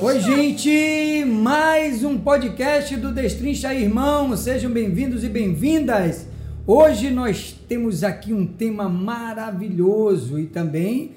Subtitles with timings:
[0.00, 1.24] Oi, gente!
[1.24, 4.36] Mais um podcast do Destrincha Irmão.
[4.36, 6.26] Sejam bem-vindos e bem-vindas.
[6.64, 11.16] Hoje nós temos aqui um tema maravilhoso e também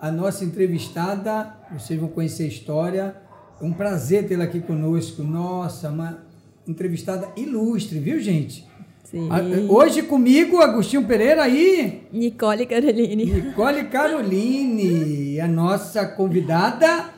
[0.00, 3.16] a nossa entrevistada, vocês vão conhecer a história.
[3.60, 5.22] É um prazer tê-la aqui conosco.
[5.22, 6.24] Nossa, uma
[6.66, 8.66] entrevistada ilustre, viu, gente?
[9.04, 9.28] Sim.
[9.68, 13.26] Hoje comigo, Agostinho Pereira e Nicole Caroline.
[13.26, 17.13] Nicole Caroline, a nossa convidada.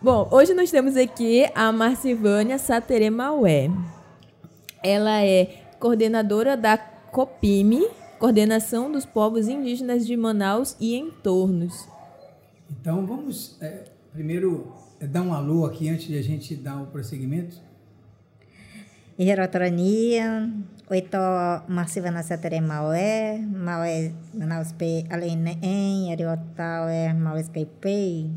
[0.00, 3.68] Bom, hoje nós temos aqui a Marcivânia Satere Maué.
[4.80, 7.84] Ela é coordenadora da COPIME,
[8.16, 11.88] Coordenação dos Povos Indígenas de Manaus e Entornos.
[12.70, 16.86] Então vamos é, primeiro é, dar um alô aqui antes de a gente dar o
[16.86, 17.56] prosseguimento.
[19.18, 20.48] Iherotrania,
[20.88, 21.18] oito
[21.66, 28.30] Marcivana Satere Maué, Maué Manaus P, Alene em, Ariotal é Maués Caipei.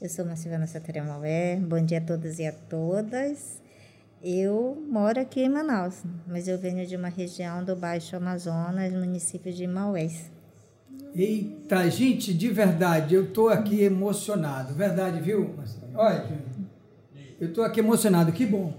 [0.00, 3.60] Eu sou Marcivana Satere Maué, bom dia a todos e a todas.
[4.22, 9.52] Eu moro aqui em Manaus, mas eu venho de uma região do Baixo Amazonas, município
[9.52, 10.30] de Maués.
[11.14, 14.72] Eita, gente, de verdade, eu tô aqui emocionado.
[14.72, 15.54] Verdade, viu?
[15.94, 16.26] Olha,
[17.38, 18.32] eu tô aqui emocionado.
[18.32, 18.72] Que bom.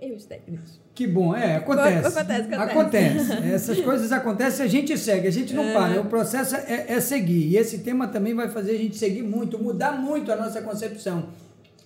[0.00, 0.80] Erros técnicos.
[0.94, 2.06] Que bom, é, acontece.
[2.06, 2.72] Acontece, acontece.
[2.72, 3.32] Acontece.
[3.52, 6.00] Essas coisas acontecem, a gente segue, a gente não para.
[6.00, 7.48] O processo é, é seguir.
[7.48, 11.28] E esse tema também vai fazer a gente seguir muito, mudar muito a nossa concepção.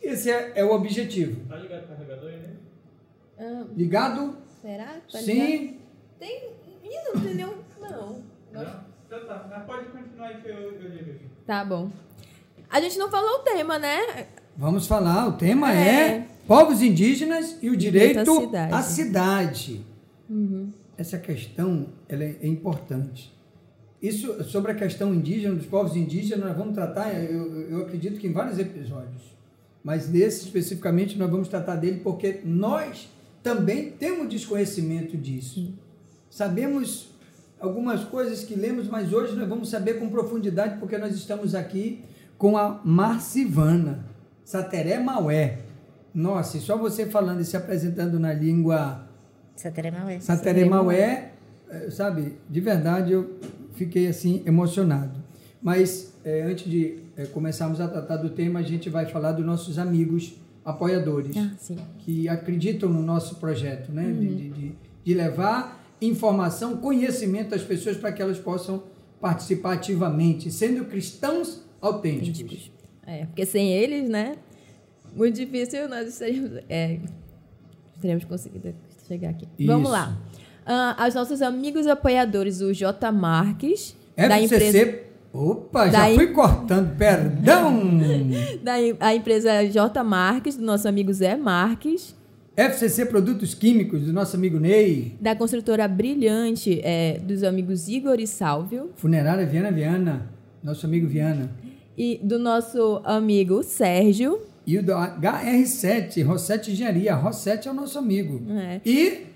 [0.03, 1.41] Esse é, é o objetivo.
[1.48, 2.48] Tá ligado o carregador aí, né?
[3.39, 4.37] Ah, Ligado?
[4.62, 4.87] será?
[5.11, 5.25] Tá ligado?
[5.25, 5.79] Sim.
[6.19, 6.51] Tem.
[6.85, 7.55] Ih, não tem nenhum.
[7.81, 8.23] Não.
[8.53, 8.81] Não?
[9.07, 11.25] Então tá, mas pode continuar aí que eu, eu ligo aqui.
[11.47, 11.91] Tá bom.
[12.70, 14.27] A gente não falou o tema, né?
[14.57, 16.27] Vamos falar, o tema é, É.
[16.47, 18.75] povos indígenas e o direito, Direito à cidade.
[18.75, 19.87] à cidade.
[20.28, 20.73] Uhum.
[20.97, 23.33] Essa questão ela é, importante.
[24.01, 28.27] Isso sobre a questão indígena, dos povos indígenas, nós vamos tratar, eu, eu acredito que
[28.27, 29.23] em vários episódios.
[29.83, 33.08] Mas nesse especificamente nós vamos tratar dele porque nós
[33.42, 35.74] também temos desconhecimento disso.
[36.30, 37.11] Sabemos
[37.61, 42.02] algumas coisas que lemos, mas hoje nós vamos saber com profundidade porque nós estamos aqui
[42.36, 44.05] com a Marcivana,
[44.45, 45.64] Sateré Maué.
[46.14, 49.07] Nossa, e só você falando e se apresentando na língua
[49.57, 50.20] Satere Maué.
[50.20, 51.33] Sateré Maué,
[51.70, 53.39] eh, sabe, de verdade eu
[53.75, 55.23] fiquei assim emocionado.
[55.63, 59.45] Mas eh, antes de eh, começarmos a tratar do tema, a gente vai falar dos
[59.45, 61.77] nossos amigos apoiadores Ah, sim.
[61.98, 64.05] que acreditam no nosso projeto, né?
[64.13, 64.73] De, de, de-
[65.05, 68.83] de levar informação, conhecimento às pessoas para que elas possam
[69.20, 72.70] participar ativamente, sendo cristãos autênticos.
[73.07, 74.36] É, porque sem eles, né?
[75.14, 76.98] Muito difícil nós estaríamos, é,
[78.01, 78.75] teríamos conseguido
[79.07, 79.47] chegar aqui.
[79.58, 79.67] Isso.
[79.70, 80.17] Vamos lá.
[80.67, 83.13] Ah, aos nossos amigos apoiadores, o J.
[83.13, 84.55] Marques, da FCC.
[84.79, 84.98] empresa,
[85.33, 87.91] Opa, já Da em- fui cortando, perdão!
[88.63, 90.03] da a empresa J.
[90.05, 92.14] Marques, do nosso amigo Zé Marques,
[92.57, 95.17] FCC Produtos Químicos, do nosso amigo Ney.
[95.20, 100.30] da construtora Brilhante, é, dos amigos Igor e Sálvio, Funerária Viana Viana,
[100.63, 101.51] nosso amigo Viana.
[101.98, 107.14] e do nosso amigo Sérgio, E o do HR7, Rosset Engenharia.
[107.14, 108.41] Rosset é o nosso amigo.
[108.51, 108.80] É.
[108.85, 109.27] E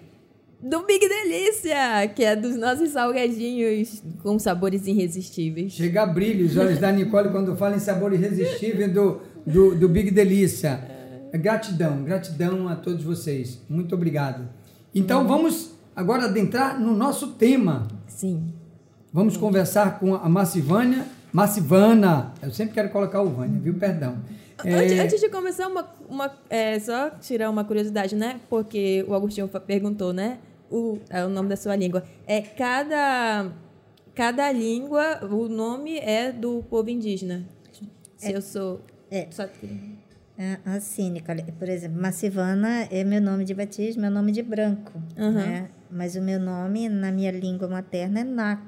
[0.61, 5.72] do Big Delícia, que é dos nossos salgadinhos com sabores irresistíveis.
[5.72, 9.88] chega a brilho os olhos da Nicole quando fala em sabor irresistível do, do, do
[9.88, 10.81] Big Delícia.
[11.33, 13.61] Gratidão, gratidão a todos vocês.
[13.69, 14.49] Muito obrigado.
[14.94, 17.87] Então vamos agora adentrar no nosso tema.
[18.09, 18.53] Sim.
[19.12, 21.06] Vamos conversar com a Massivânia.
[21.33, 22.33] Massivana.
[22.43, 23.75] Eu sempre quero colocar o Vânia, viu?
[23.75, 24.17] Perdão.
[24.58, 28.41] Antes, É, antes de começar, uma, uma, é, só tirar uma curiosidade, né?
[28.50, 30.38] Porque o Agostinho perguntou, né?
[30.70, 32.02] O, é, o nome da sua língua.
[32.26, 33.52] É cada,
[34.14, 37.44] cada língua, o nome é do povo indígena.
[38.16, 38.80] Se eu sou.
[39.10, 39.28] É.
[39.30, 39.44] Só,
[40.41, 44.92] Ah, Assim, Nicole, por exemplo, Massivana é meu nome de batismo, meu nome de branco,
[45.16, 45.32] Aham.
[45.32, 45.69] né?
[45.90, 48.62] Mas o meu nome na minha língua materna é Nak,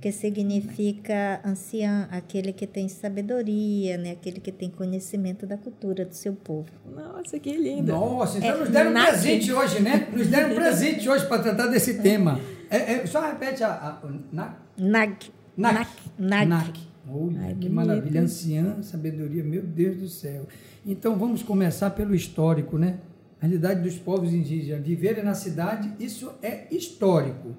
[0.00, 4.12] que significa anciã, aquele que tem sabedoria, né?
[4.12, 6.68] Aquele que tem conhecimento da cultura do seu povo.
[6.94, 7.92] nossa, que lindo.
[7.92, 10.08] Nossa, então É, nos deram um presente hoje, né?
[10.12, 12.40] Nos deram um presente hoje para tratar desse tema.
[12.70, 13.70] É, é, só repete a.
[13.72, 14.00] a,
[14.32, 15.32] na, Nak.
[15.56, 15.88] NAC.
[16.18, 16.48] NAC.
[16.48, 16.80] NAC.
[17.10, 17.72] Olha, Ai, que bonito.
[17.72, 18.20] maravilha.
[18.20, 20.46] Anciã, sabedoria, meu Deus do céu.
[20.86, 22.98] Então vamos começar pelo histórico, né?
[23.40, 24.84] A realidade dos povos indígenas.
[24.86, 27.56] Viverem na cidade, isso é histórico.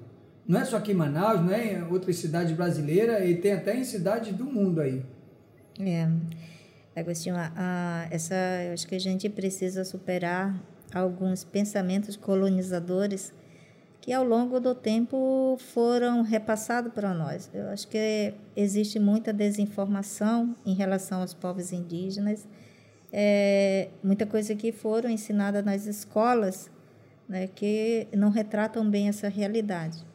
[0.50, 3.76] Não é só aqui em Manaus, não é em outras cidades brasileiras, e tem até
[3.76, 5.00] em cidades do mundo aí.
[5.78, 6.08] É.
[6.96, 8.34] Agostinho, a- a- essa,
[8.66, 10.60] eu acho que a gente precisa superar
[10.92, 13.32] alguns pensamentos colonizadores
[14.00, 17.48] que ao longo do tempo foram repassados para nós.
[17.54, 22.44] Eu acho que existe muita desinformação em relação aos povos indígenas
[23.12, 26.70] é, muita coisa que foram ensinadas nas escolas,
[27.28, 30.09] né, que não retratam bem essa realidade.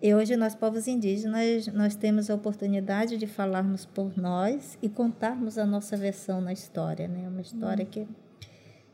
[0.00, 5.56] E hoje nós povos indígenas nós temos a oportunidade de falarmos por nós e contarmos
[5.56, 7.26] a nossa versão na história, né?
[7.28, 7.90] Uma história Uhum.
[7.90, 8.08] que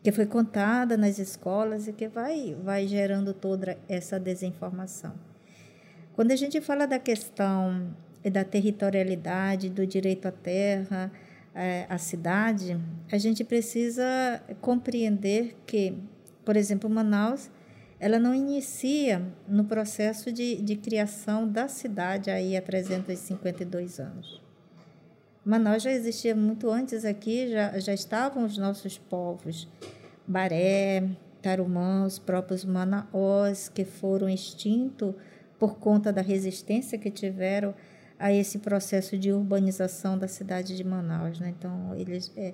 [0.02, 5.12] que foi contada nas escolas e que vai vai gerando toda essa desinformação.
[6.14, 7.94] Quando a gente fala da questão
[8.30, 11.10] da territorialidade, do direito à terra,
[11.54, 12.78] eh, à cidade,
[13.10, 14.04] a gente precisa
[14.60, 15.94] compreender que,
[16.44, 17.50] por exemplo, Manaus,
[18.02, 24.42] ela não inicia no processo de, de criação da cidade aí há 352 anos.
[25.44, 29.68] Manaus já existia muito antes aqui, já, já estavam os nossos povos,
[30.26, 31.10] Baré,
[31.40, 35.14] Tarumã, os próprios Manaós, que foram extintos
[35.56, 37.72] por conta da resistência que tiveram
[38.18, 41.38] a esse processo de urbanização da cidade de Manaus.
[41.38, 41.54] Né?
[41.56, 42.52] Então, eles é,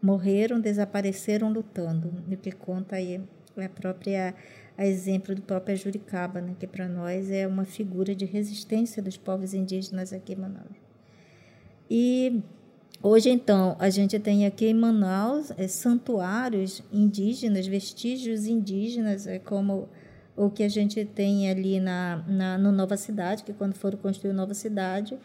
[0.00, 3.20] morreram, desapareceram lutando, o que conta aí
[3.56, 4.34] é a própria
[4.76, 6.54] a exemplo do próprio Juricaba, né?
[6.58, 10.76] que para nós é uma figura de resistência dos povos indígenas aqui em Manaus.
[11.88, 12.42] E
[13.02, 19.88] hoje, então, a gente tem aqui em Manaus é, santuários indígenas, vestígios indígenas, é como
[20.36, 24.32] o que a gente tem ali na, na no Nova Cidade, que quando foram construir
[24.32, 25.16] Nova Cidade,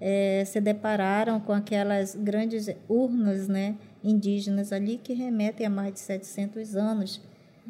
[0.00, 6.00] é, se depararam com aquelas grandes urnas né, indígenas ali que remetem a mais de
[6.00, 7.20] 700 anos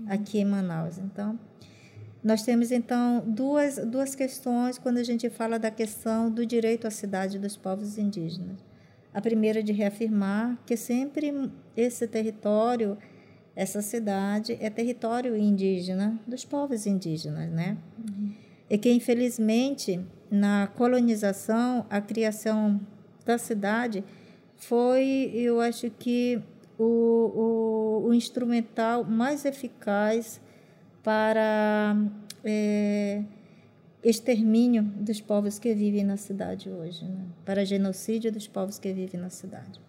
[0.06, 0.98] aqui em Manaus.
[0.98, 1.38] Então,
[2.22, 6.90] nós temos então duas, duas questões quando a gente fala da questão do direito à
[6.90, 8.58] cidade dos povos indígenas.
[9.14, 12.98] A primeira de reafirmar que sempre esse território,
[13.54, 17.76] essa cidade é território indígena dos povos indígenas, né?
[17.98, 18.32] Uhum.
[18.68, 20.00] E que infelizmente
[20.30, 22.80] na colonização a criação
[23.24, 24.04] da cidade
[24.56, 26.42] foi, eu acho que
[26.78, 30.40] o, o, o instrumental mais eficaz
[31.02, 31.96] para
[32.44, 33.22] é,
[34.02, 37.24] extermínio dos povos que vivem na cidade hoje, né?
[37.44, 39.80] para genocídio dos povos que vivem na cidade.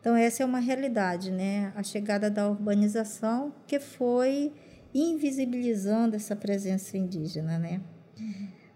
[0.00, 1.72] Então, essa é uma realidade, né?
[1.74, 4.52] a chegada da urbanização que foi
[4.94, 7.58] invisibilizando essa presença indígena.
[7.58, 7.80] Né?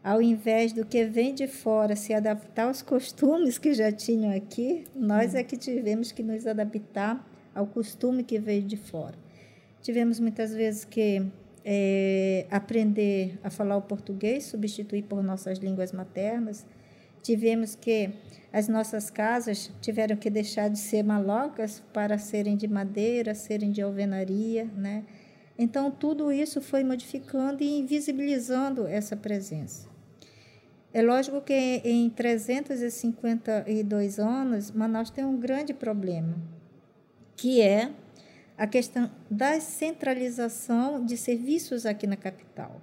[0.03, 4.85] Ao invés do que vem de fora se adaptar aos costumes que já tinham aqui,
[4.95, 9.15] nós é que tivemos que nos adaptar ao costume que veio de fora.
[9.83, 11.23] Tivemos muitas vezes que
[11.65, 16.67] é, aprender a falar o português, substituir por nossas línguas maternas.
[17.23, 18.11] Tivemos que
[18.53, 23.83] as nossas casas tiveram que deixar de ser malocas para serem de madeira, serem de
[23.83, 25.05] alvenaria, né?
[25.59, 29.89] Então tudo isso foi modificando e invisibilizando essa presença.
[30.93, 31.55] É lógico que
[31.85, 36.35] em 352 anos, Manaus tem um grande problema,
[37.41, 37.91] que é
[38.59, 42.79] a questão da centralização de serviços aqui na capital.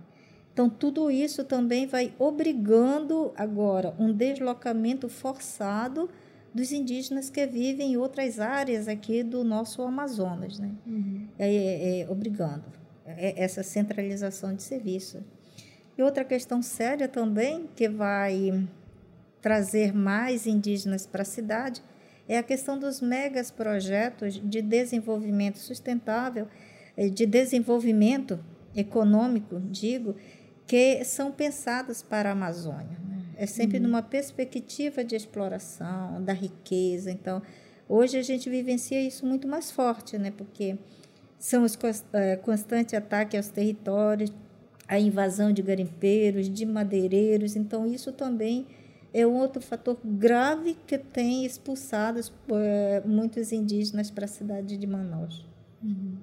[0.51, 6.09] Então, tudo isso também vai obrigando agora um deslocamento forçado
[6.51, 10.71] dos indígenas que vivem em outras áreas aqui do nosso Amazonas, né?
[10.87, 11.27] Uhum.
[11.37, 12.65] É, é, obrigando
[13.05, 15.23] é, essa centralização de serviço.
[15.95, 18.67] E outra questão séria também que vai
[19.39, 21.83] trazer mais indígenas para a cidade
[22.27, 26.47] é a questão dos megas projetos de desenvolvimento sustentável,
[27.13, 28.39] de desenvolvimento
[28.75, 30.15] econômico, digo,
[30.65, 32.97] que são pensados para a Amazônia.
[33.07, 33.23] Né?
[33.37, 33.83] É sempre uhum.
[33.83, 37.09] numa perspectiva de exploração, da riqueza.
[37.09, 37.41] Então,
[37.87, 40.31] hoje a gente vivencia isso muito mais forte, né?
[40.35, 40.77] porque
[41.39, 41.77] são os
[42.43, 44.33] constantes ataques aos territórios,
[44.87, 47.55] a invasão de garimpeiros, de madeireiros.
[47.55, 48.65] Então, isso também
[49.17, 52.19] é um outro fator grave que tem expulsado
[52.51, 55.43] é, muitos indígenas para a cidade de Manaus.
[55.83, 56.17] Uhum.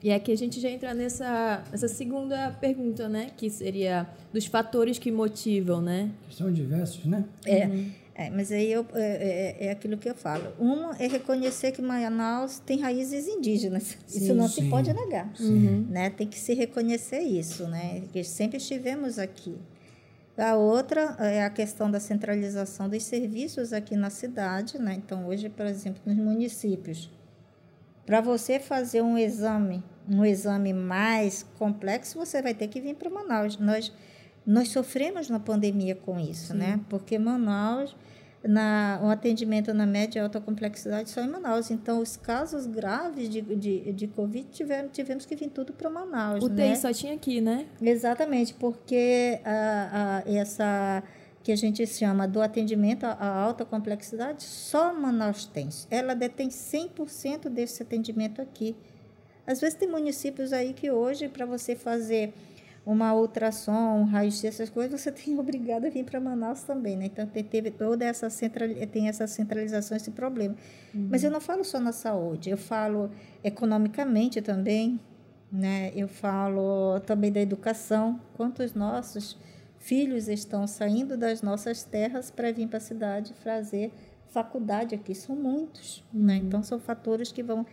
[0.00, 3.30] E aqui a gente já entra nessa, nessa segunda pergunta, né?
[3.36, 6.10] Que seria dos fatores que motivam, né?
[6.30, 7.24] São diversos, né?
[7.44, 7.90] É, uhum.
[8.14, 10.52] é mas aí eu, é, é, aquilo que eu falo.
[10.60, 13.96] Um é reconhecer que Manaus tem raízes indígenas.
[14.06, 14.62] Sim, isso não sim.
[14.62, 15.32] se pode negar.
[15.40, 15.86] Uhum.
[15.88, 16.10] Né?
[16.10, 18.02] Tem que se reconhecer isso, né?
[18.12, 19.56] Que sempre estivemos aqui.
[20.42, 24.94] A outra é a questão da centralização dos serviços aqui na cidade, né?
[24.94, 27.08] Então, hoje, por exemplo, nos municípios,
[28.04, 33.08] para você fazer um exame, um exame mais complexo, você vai ter que vir para
[33.08, 33.56] Manaus.
[33.56, 33.92] Nós
[34.44, 36.58] nós sofremos na pandemia com isso, Sim.
[36.58, 36.80] né?
[36.88, 37.94] Porque Manaus
[38.44, 41.70] na, o atendimento na média e alta complexidade só em Manaus.
[41.70, 46.42] Então, os casos graves de, de, de Covid tivemos, tivemos que vir tudo para Manaus.
[46.42, 46.74] O né?
[46.74, 47.66] só tinha aqui, né?
[47.80, 51.02] Exatamente, porque a, a, essa
[51.42, 55.68] que a gente chama do atendimento à alta complexidade, só Manaus tem.
[55.90, 58.76] Ela detém 100% desse atendimento aqui.
[59.44, 62.32] Às vezes tem municípios aí que hoje, para você fazer
[62.84, 67.06] uma ultrassom, um raio-x, essas coisas, você tem obrigado a vir para Manaus também, né?
[67.06, 70.56] Então tem, teve toda essa central, tem essa centralização, esse problema.
[70.94, 71.08] Uhum.
[71.10, 73.10] Mas eu não falo só na saúde, eu falo
[73.42, 75.00] economicamente também,
[75.50, 75.92] né?
[75.94, 79.38] Eu falo também da educação, quantos nossos
[79.78, 83.92] filhos estão saindo das nossas terras para vir para a cidade fazer
[84.32, 86.38] faculdade aqui, são muitos, né?
[86.38, 86.46] Uhum.
[86.46, 87.66] Então são fatores que vão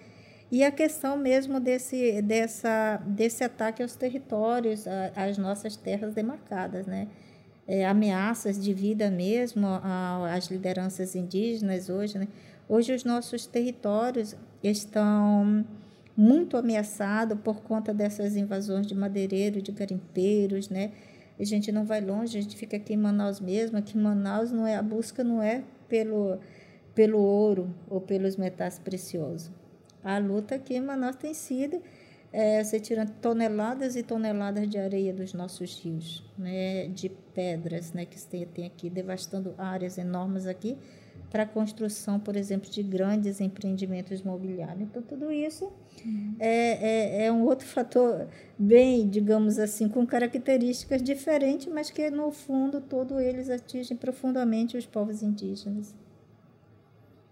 [0.51, 7.08] e a questão mesmo desse, dessa, desse ataque aos territórios, às nossas terras demarcadas, né?
[7.68, 9.68] É, ameaças de vida mesmo
[10.34, 12.27] às lideranças indígenas hoje, né?
[12.68, 15.63] Hoje os nossos territórios estão
[16.18, 20.91] muito ameaçados por conta dessas invasões de madeireiros, de garimpeiros, né?
[21.39, 23.77] A gente não vai longe, a gente fica aqui em Manaus mesmo.
[23.77, 26.39] Aqui em Manaus não é a busca não é pelo
[26.96, 29.58] pelo ouro ou pelos metais preciosos.
[30.03, 31.82] A luta aqui em Manaus tem sido
[32.32, 38.06] é, você tirando toneladas e toneladas de areia dos nossos rios, né, de pedras né,
[38.06, 40.77] que tem, tem aqui, devastando áreas enormes aqui
[41.29, 44.82] para a construção, por exemplo, de grandes empreendimentos imobiliários.
[44.82, 45.72] Então, tudo isso
[46.03, 46.36] uhum.
[46.39, 48.27] é, é, é, um outro fator
[48.58, 54.88] bem, digamos assim, com características diferentes, mas que, no fundo, todos eles atingem profundamente os
[54.88, 55.94] povos indígenas.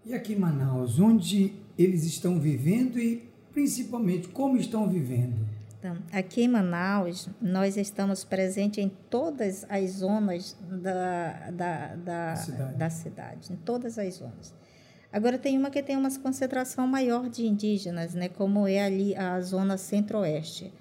[0.06, 5.46] E aqui em Manaus, onde eles estão vivendo e principalmente como estão vivendo?
[5.78, 12.76] Então, aqui em Manaus, nós estamos presentes em todas as zonas da, da, da, cidade.
[12.76, 14.52] da cidade, em todas as zonas.
[15.12, 19.40] Agora, tem uma que tem uma concentração maior de indígenas, né, como é ali a
[19.40, 20.72] zona centro-oeste.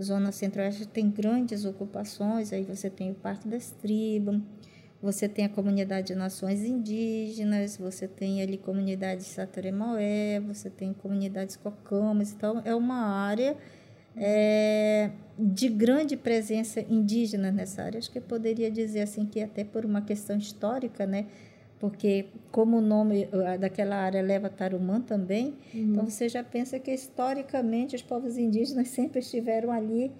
[0.00, 4.40] Zona centro-oeste tem grandes ocupações, aí você tem o Parque das Tribos,
[5.02, 11.56] você tem a comunidade de nações indígenas, você tem ali comunidades Sataremaué, você tem comunidades
[11.56, 13.56] cocamas, então é uma área
[14.16, 17.98] é, de grande presença indígena nessa área.
[17.98, 21.26] Acho que eu poderia dizer assim que até por uma questão histórica, né?
[21.80, 23.28] Porque como o nome
[23.58, 25.80] daquela área leva Tarumã também, uhum.
[25.80, 30.12] então você já pensa que historicamente os povos indígenas sempre estiveram ali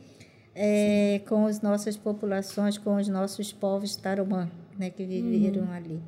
[0.56, 5.72] é, com as nossas populações, com os nossos povos Tarumã né, que viveram uhum.
[5.72, 6.00] ali.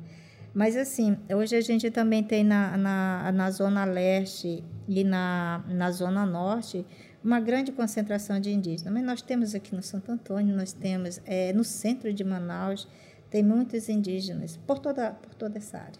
[0.53, 5.91] Mas, assim, hoje a gente também tem na, na, na Zona Leste e na, na
[5.91, 6.85] Zona Norte
[7.21, 8.93] uma grande concentração de indígenas.
[8.93, 12.87] Mas nós temos aqui no Santo Antônio, nós temos é, no centro de Manaus,
[13.31, 15.99] tem muitos indígenas por toda, por toda essa área.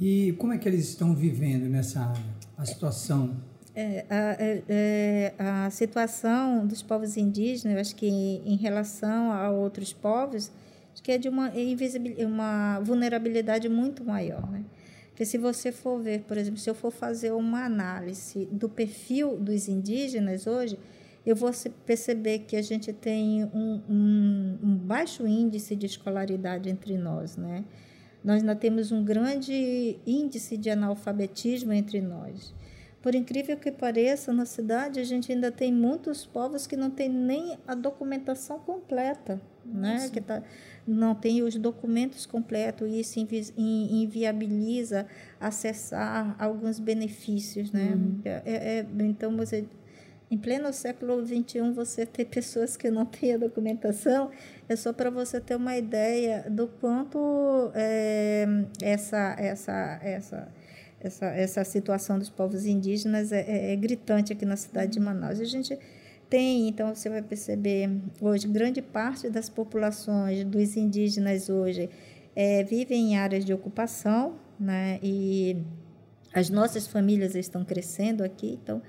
[0.00, 2.24] E como é que eles estão vivendo nessa área?
[2.56, 3.36] A situação?
[3.74, 9.50] É, a, é, é a situação dos povos indígenas, eu acho que em relação a
[9.50, 10.50] outros povos,
[11.02, 11.52] que é de uma,
[12.26, 14.50] uma vulnerabilidade muito maior.
[14.50, 14.64] Né?
[15.10, 19.36] Porque se você for ver, por exemplo, se eu for fazer uma análise do perfil
[19.36, 20.78] dos indígenas hoje,
[21.24, 21.50] eu vou
[21.84, 27.64] perceber que a gente tem um, um, um baixo índice de escolaridade entre nós, né?
[28.22, 32.54] Nós ainda temos um grande índice de analfabetismo entre nós.
[33.00, 37.08] Por incrível que pareça, na cidade a gente ainda tem muitos povos que não têm
[37.08, 40.08] nem a documentação completa, né?
[40.12, 40.42] Que tá,
[40.86, 43.18] não tem os documentos completos e isso
[43.56, 45.06] inviabiliza
[45.40, 47.92] acessar alguns benefícios, né?
[47.94, 48.20] Uhum.
[48.24, 49.66] É, é, é então você
[50.28, 54.30] em pleno século XXI, você ter pessoas que não têm a documentação
[54.68, 58.44] é só para você ter uma ideia do quanto é,
[58.82, 60.48] essa, essa, essa,
[61.00, 65.38] essa, essa situação dos povos indígenas é, é, é gritante aqui na cidade de Manaus.
[65.38, 65.78] A gente
[66.28, 67.90] tem, então você vai perceber
[68.20, 71.88] hoje, grande parte das populações dos indígenas hoje
[72.34, 74.98] é, vivem em áreas de ocupação, né?
[75.02, 75.56] E
[76.32, 78.82] as nossas famílias estão crescendo aqui, então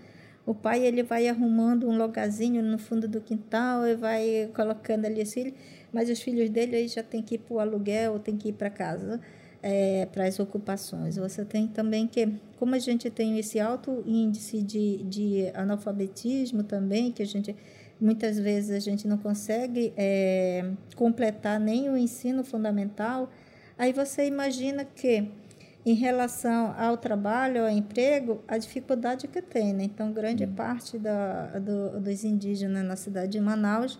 [0.46, 5.22] o pai ele vai arrumando um lugarzinho no fundo do quintal e vai colocando ali
[5.22, 5.53] os filhos,
[5.91, 8.53] mas os filhos dele aí já tem que ir para o aluguel, tem que ir
[8.53, 9.22] para casa
[9.61, 11.17] é, para as ocupações.
[11.17, 17.11] Você tem também que, como a gente tem esse alto índice de, de analfabetismo também,
[17.11, 17.55] que a gente
[17.99, 23.29] muitas vezes a gente não consegue é, completar nem o ensino fundamental,
[23.75, 25.31] aí você imagina que
[25.83, 29.73] em relação ao trabalho, ao emprego, a dificuldade que tem.
[29.73, 29.85] Né?
[29.85, 30.53] Então, grande uhum.
[30.53, 33.97] parte da, do, dos indígenas na cidade de Manaus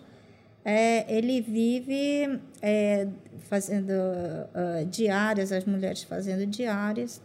[0.70, 3.08] é, ele vive é,
[3.48, 7.22] fazendo uh, diárias, as mulheres fazendo diárias,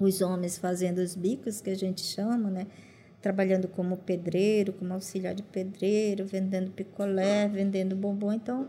[0.00, 2.66] os homens fazendo os bicos, que a gente chama, né?
[3.20, 8.32] trabalhando como pedreiro, como auxiliar de pedreiro, vendendo picolé, vendendo bombom.
[8.32, 8.66] Então,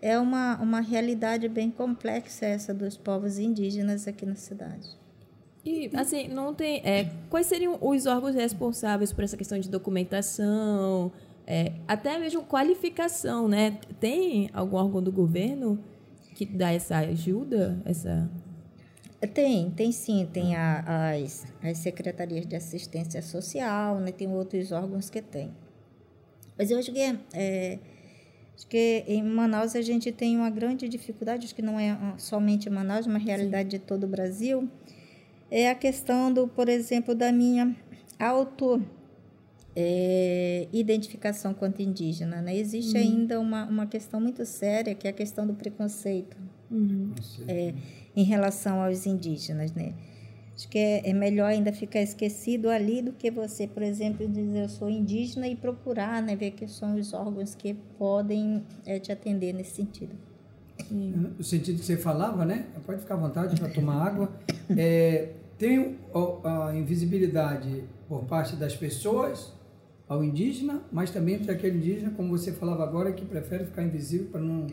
[0.00, 4.88] é uma, uma realidade bem complexa essa dos povos indígenas aqui na cidade.
[5.66, 6.80] E, assim, não tem.
[6.82, 11.12] É, quais seriam os órgãos responsáveis por essa questão de documentação,
[11.52, 13.76] é, até mesmo qualificação, né?
[13.98, 15.82] Tem algum órgão do governo
[16.32, 17.82] que dá essa ajuda?
[17.84, 18.30] Essa...
[19.34, 24.12] Tem, tem sim, tem a, as, as secretarias de assistência social, né?
[24.12, 25.50] tem outros órgãos que tem.
[26.56, 27.78] Mas eu acho que, é, é,
[28.54, 32.70] acho que em Manaus a gente tem uma grande dificuldade, acho que não é somente
[32.70, 33.78] Manaus, uma realidade sim.
[33.78, 34.70] de todo o Brasil,
[35.50, 37.74] é a questão do, por exemplo, da minha
[38.20, 38.80] auto
[39.80, 42.42] é, identificação quanto indígena.
[42.42, 42.56] Né?
[42.56, 43.02] Existe uhum.
[43.02, 46.36] ainda uma, uma questão muito séria, que é a questão do preconceito
[46.70, 47.12] uhum.
[47.48, 47.74] é,
[48.14, 49.72] em relação aos indígenas.
[49.72, 49.94] Né?
[50.54, 54.64] Acho que é, é, melhor ainda ficar esquecido ali do que você, por exemplo, dizer
[54.64, 59.10] eu sou indígena e procurar, né, ver quais são os órgãos que podem é, te
[59.10, 60.14] atender nesse sentido.
[60.86, 61.32] Sim.
[61.38, 62.66] No sentido que você falava, né?
[62.86, 64.32] Pode ficar à vontade para tomar água.
[64.76, 65.98] É, tem
[66.42, 69.52] a invisibilidade por parte das pessoas
[70.10, 74.26] ao indígena, mas também tem aquele indígena, como você falava agora, que prefere ficar invisível
[74.26, 74.66] para não,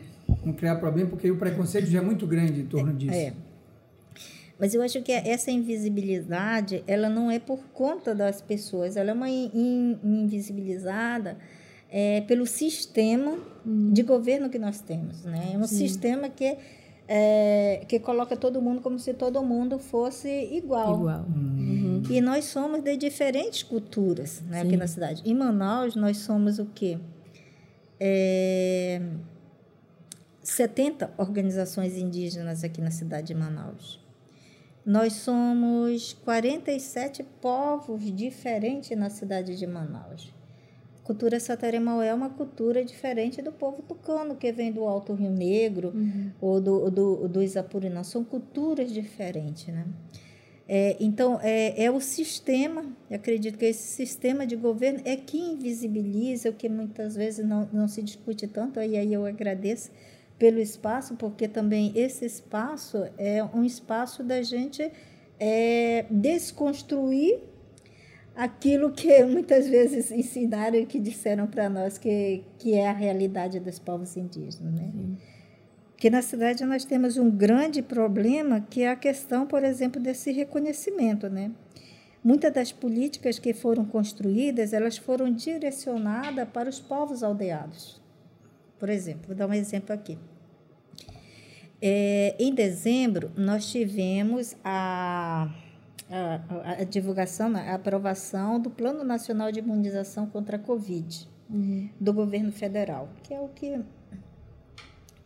[0.44, 3.14] não criar problema, porque o preconceito já é muito grande em torno disso.
[3.14, 3.32] É.
[4.58, 9.14] Mas eu acho que essa invisibilidade, ela não é por conta das pessoas, ela é
[9.14, 11.38] uma in, in, invisibilizada
[11.88, 13.92] é, pelo sistema hum.
[13.92, 15.24] de governo que nós temos.
[15.24, 15.52] Né?
[15.54, 15.76] É um Sim.
[15.76, 16.56] sistema que
[17.06, 20.94] é, que coloca todo mundo como se todo mundo fosse igual.
[20.94, 21.24] Igual.
[21.34, 21.77] Uhum.
[22.10, 25.22] E nós somos de diferentes culturas né, aqui na cidade.
[25.24, 26.98] Em Manaus, nós somos o quê?
[28.00, 29.00] É,
[30.42, 34.00] 70 organizações indígenas aqui na cidade de Manaus.
[34.86, 40.32] Nós somos 47 povos diferentes na cidade de Manaus
[41.08, 45.90] cultura Sataremau é uma cultura diferente do povo tucano, que vem do Alto Rio Negro
[45.94, 46.30] uhum.
[46.38, 48.04] ou do, do, do Isapurinã.
[48.04, 49.86] São culturas diferentes, né?
[50.70, 55.38] É, então, é, é o sistema, eu acredito que esse sistema de governo é que
[55.38, 59.90] invisibiliza, o que muitas vezes não, não se discute tanto, e aí eu agradeço
[60.38, 64.92] pelo espaço, porque também esse espaço é um espaço da gente
[65.40, 67.40] é, desconstruir
[68.36, 73.58] aquilo que muitas vezes ensinaram e que disseram para nós que, que é a realidade
[73.58, 74.74] dos povos indígenas.
[74.74, 74.92] Né?
[75.98, 80.32] Que na cidade nós temos um grande problema que é a questão, por exemplo, desse
[80.32, 81.28] reconhecimento.
[81.28, 81.50] Né?
[82.24, 88.00] Muitas das políticas que foram construídas, elas foram direcionadas para os povos aldeados.
[88.78, 90.16] Por exemplo, vou dar um exemplo aqui.
[91.82, 95.52] É, em dezembro, nós tivemos a
[96.10, 96.40] a,
[96.80, 101.88] a, divulgação, a aprovação do Plano Nacional de Imunização contra a Covid uhum.
[102.00, 103.78] do governo federal, que é o que.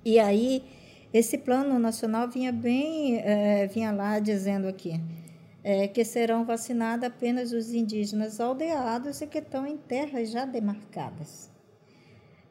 [0.04, 0.64] E aí,
[1.12, 5.00] esse plano nacional vinha bem, é, vinha lá dizendo aqui.
[5.64, 11.52] É, que serão vacinados apenas os indígenas aldeados e que estão em terras já demarcadas.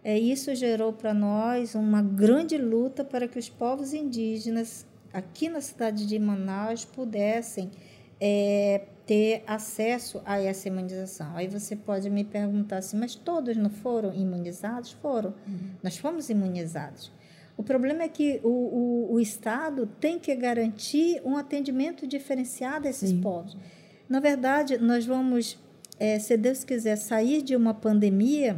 [0.03, 5.59] É, isso gerou para nós uma grande luta para que os povos indígenas aqui na
[5.59, 7.69] cidade de Manaus pudessem
[8.19, 11.35] é, ter acesso a essa imunização.
[11.35, 14.91] Aí você pode me perguntar assim, mas todos não foram imunizados?
[14.93, 15.33] Foram.
[15.47, 15.71] Uhum.
[15.83, 17.11] Nós fomos imunizados.
[17.61, 22.89] O problema é que o, o, o, Estado tem que garantir um atendimento diferenciado a
[22.89, 23.21] esses Sim.
[23.21, 23.55] povos.
[24.09, 25.59] Na verdade, nós vamos,
[25.99, 28.57] é, se Deus quiser, sair de uma pandemia,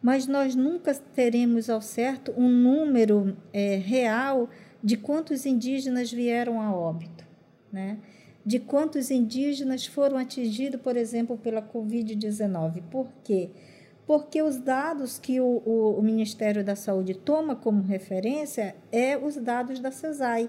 [0.00, 4.48] mas nós nunca teremos ao certo um número é, real
[4.80, 7.26] de quantos indígenas vieram a óbito.
[7.72, 7.98] Né?
[8.44, 12.80] de quantos indígenas foram atingidos, por exemplo, pela Covid-19.
[12.92, 13.50] Por quê?
[13.50, 13.75] Porque
[14.08, 19.80] os dados que o, o, o, Ministério da Saúde toma como referência é os dados
[19.80, 20.48] da CESAI,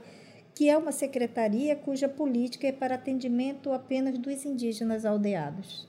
[0.54, 5.88] que é uma secretaria cuja política é para atendimento apenas dos indígenas aldeados.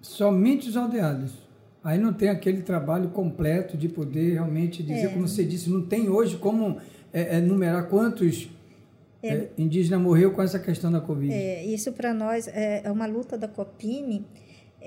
[0.00, 1.32] Somente os aldeados.
[1.82, 5.08] Aí não tem aquele trabalho completo de poder realmente dizer, é.
[5.08, 6.80] como você disse, não tem hoje como
[7.12, 8.50] é, é, numerar quantos
[9.22, 11.32] é, é, indígena morreu com essa questão da Covid.
[11.32, 14.24] É, isso para nós é, uma luta da Copini,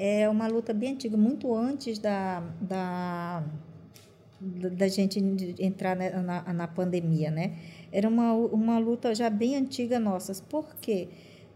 [0.01, 3.43] é uma luta bem antiga, muito antes da, da,
[4.39, 5.19] da gente
[5.59, 7.57] entrar na, na pandemia, né?
[7.91, 10.33] Era uma, uma luta já bem antiga nossa.
[10.43, 11.09] Por quê?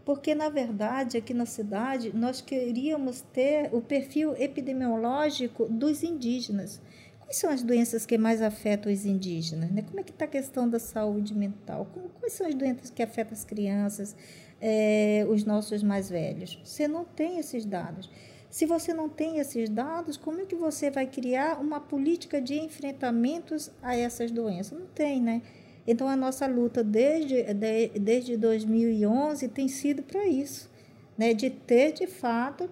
[0.04, 6.82] Porque, na verdade, aqui na cidade, nós queríamos ter o perfil epidemiológico dos indígenas.
[7.20, 9.70] Quais são as doenças que mais afetam os indígenas?
[9.70, 9.80] Né?
[9.80, 11.88] Como é que está a questão da saúde mental?
[11.94, 14.14] Como, quais são as doenças que afetam as crianças,
[14.60, 16.60] é, os nossos mais velhos?
[16.62, 18.10] Você não tem esses dados.
[18.54, 22.54] Se você não tem esses dados, como é que você vai criar uma política de
[22.54, 24.78] enfrentamentos a essas doenças?
[24.78, 25.42] Não tem, né?
[25.84, 30.70] Então, a nossa luta desde, de, desde 2011 tem sido para isso,
[31.18, 31.34] né?
[31.34, 32.70] de ter, de fato,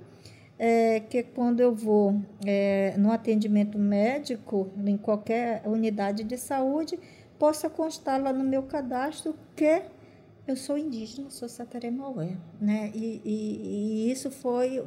[0.57, 2.15] é, que quando eu vou
[2.47, 6.97] é, no atendimento médico, em qualquer unidade de saúde,
[7.41, 9.83] possa constar lá no meu cadastro que
[10.47, 12.91] eu sou indígena, sou sataremaué, né?
[12.95, 14.83] E, e, e, isso foi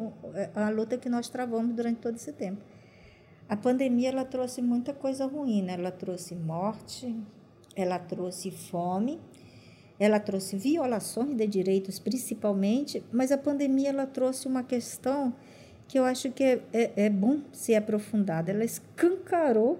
[0.54, 2.62] a luta que nós travamos durante todo esse tempo.
[3.48, 5.74] A pandemia ela trouxe muita coisa ruim, né?
[5.74, 7.16] Ela trouxe morte,
[7.76, 9.20] ela trouxe fome,
[9.98, 15.34] ela trouxe violações de direitos principalmente, mas a pandemia ela trouxe uma questão
[15.88, 18.52] que eu acho que é, é, é bom ser aprofundada.
[18.52, 19.80] Ela escancarou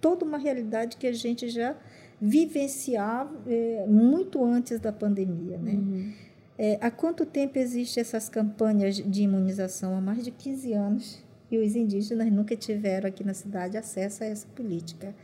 [0.00, 1.74] toda uma realidade que a gente já
[2.20, 5.72] vivenciava é, muito antes da pandemia, né?
[5.72, 6.12] Uhum.
[6.58, 9.96] É, há quanto tempo existem essas campanhas de imunização?
[9.96, 11.22] Há mais de 15 anos.
[11.50, 15.14] E os indígenas nunca tiveram aqui na cidade acesso a essa política.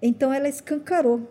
[0.00, 1.28] Então, ela escancarou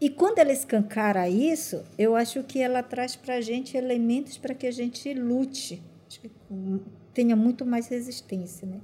[0.00, 4.54] e quando ela escancara isso, eu acho que ela traz para a gente elementos para
[4.54, 5.82] que a gente lute,
[7.12, 8.66] tenha muito mais resistência.
[8.66, 8.80] Né?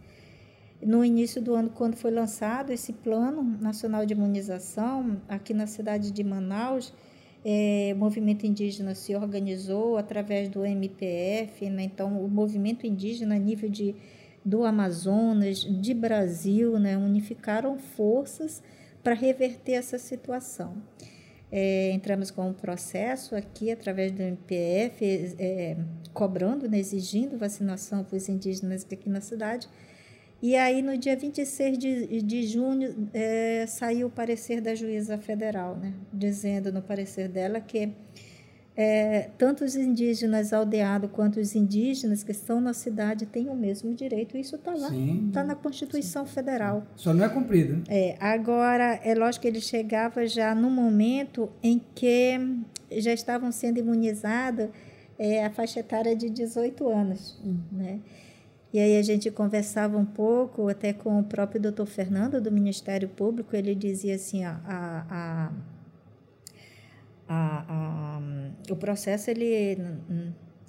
[0.86, 6.12] No início do ano, quando foi lançado esse Plano Nacional de Imunização, aqui na cidade
[6.12, 6.94] de Manaus,
[7.44, 11.82] é, o movimento indígena se organizou através do MPF, né?
[11.82, 13.96] então o movimento indígena a nível de,
[14.44, 16.96] do Amazonas, de Brasil, né?
[16.96, 18.62] unificaram forças
[19.02, 20.80] para reverter essa situação.
[21.50, 25.76] É, entramos com um processo aqui através do MPF, é,
[26.14, 29.68] cobrando, né, exigindo vacinação para os indígenas aqui na cidade.
[30.46, 35.74] E aí, no dia 26 de, de junho, é, saiu o parecer da juíza federal,
[35.74, 37.92] né, dizendo no parecer dela que
[38.76, 43.92] é, tanto os indígenas aldeados quanto os indígenas que estão na cidade têm o mesmo
[43.92, 44.38] direito.
[44.38, 44.88] Isso está lá,
[45.26, 46.34] está na Constituição sim.
[46.34, 46.86] Federal.
[46.94, 47.78] Só não é cumprido.
[47.78, 47.82] Né?
[47.88, 52.38] É, agora, é lógico que ele chegava já no momento em que
[52.92, 54.68] já estavam sendo imunizados
[55.18, 57.36] é, a faixa etária de 18 anos.
[57.44, 57.56] Hum.
[57.72, 57.98] Né?
[58.72, 63.08] E aí a gente conversava um pouco até com o próprio doutor Fernando, do Ministério
[63.08, 65.52] Público, ele dizia assim, ó, a, a
[67.28, 68.20] a,
[68.70, 69.78] o processo, ele,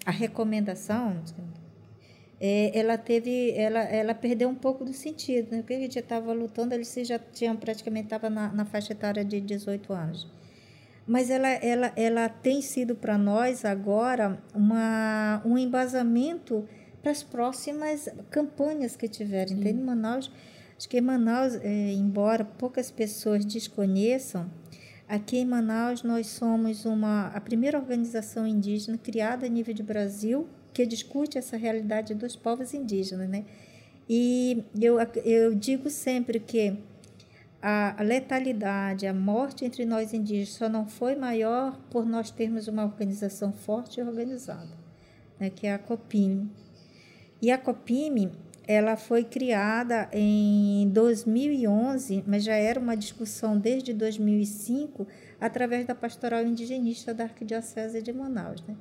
[0.06, 1.22] a recomendação,
[2.40, 5.58] é, ela teve, ela, ela perdeu um pouco do sentido, né?
[5.60, 9.42] porque a gente estava lutando, eles já tinham praticamente estava na, na faixa etária de
[9.42, 10.28] 18 anos.
[11.06, 16.68] Mas ela, ela, ela tem sido para nós agora uma, um embasamento
[17.08, 19.66] para as próximas campanhas que tiverem.
[19.66, 20.30] Em Manaus,
[20.78, 24.50] acho que em Manaus, é, embora poucas pessoas desconheçam,
[25.08, 30.50] Aqui em Manaus, nós somos uma, a primeira organização indígena criada a nível de Brasil
[30.74, 33.30] que discute essa realidade dos povos indígenas.
[33.30, 33.46] Né?
[34.10, 36.78] E eu, eu digo sempre que
[37.62, 42.84] a letalidade, a morte entre nós indígenas só não foi maior por nós termos uma
[42.84, 44.76] organização forte e organizada,
[45.40, 46.52] né, que é a COPIME.
[47.42, 48.32] E a COPIME,
[48.68, 55.08] ela foi criada em 2011, mas já era uma discussão desde 2005,
[55.40, 58.62] através da Pastoral Indigenista da Arquidiocese de Manaus.
[58.68, 58.76] Né?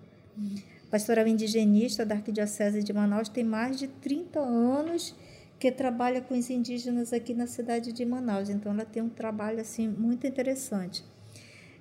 [0.88, 5.14] A Pastoral Indigenista da Arquidiocese de Manaus tem mais de 30 anos
[5.59, 9.61] que trabalha com os indígenas aqui na cidade de Manaus, então ela tem um trabalho
[9.61, 11.05] assim muito interessante.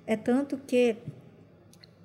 [0.06, 0.96] É tanto que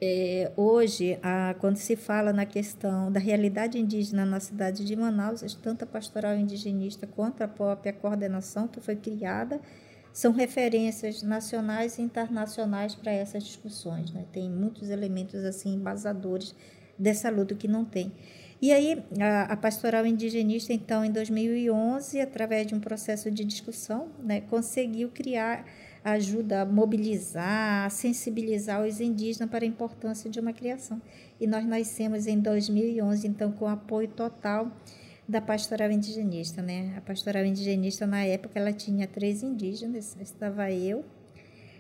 [0.03, 5.41] é, hoje, a, quando se fala na questão da realidade indígena na cidade de Manaus,
[5.61, 9.61] tanto a pastoral indigenista quanto a própria coordenação que foi criada
[10.11, 14.11] são referências nacionais e internacionais para essas discussões.
[14.11, 14.25] Né?
[14.33, 16.55] Tem muitos elementos assim embasadores
[16.97, 18.11] dessa luta que não tem.
[18.59, 24.09] E aí, a, a, pastoral indigenista, então, em 2011, através de um processo de discussão,
[24.21, 25.65] né, conseguiu criar
[26.03, 31.01] ajuda a mobilizar, a sensibilizar os indígenas para a importância de uma criação.
[31.39, 34.71] E nós nascemos em 2011, então, com apoio total
[35.27, 36.93] da pastoral indigenista, né?
[36.97, 41.05] A pastoral indigenista, na época, ela tinha três indígenas, estava eu,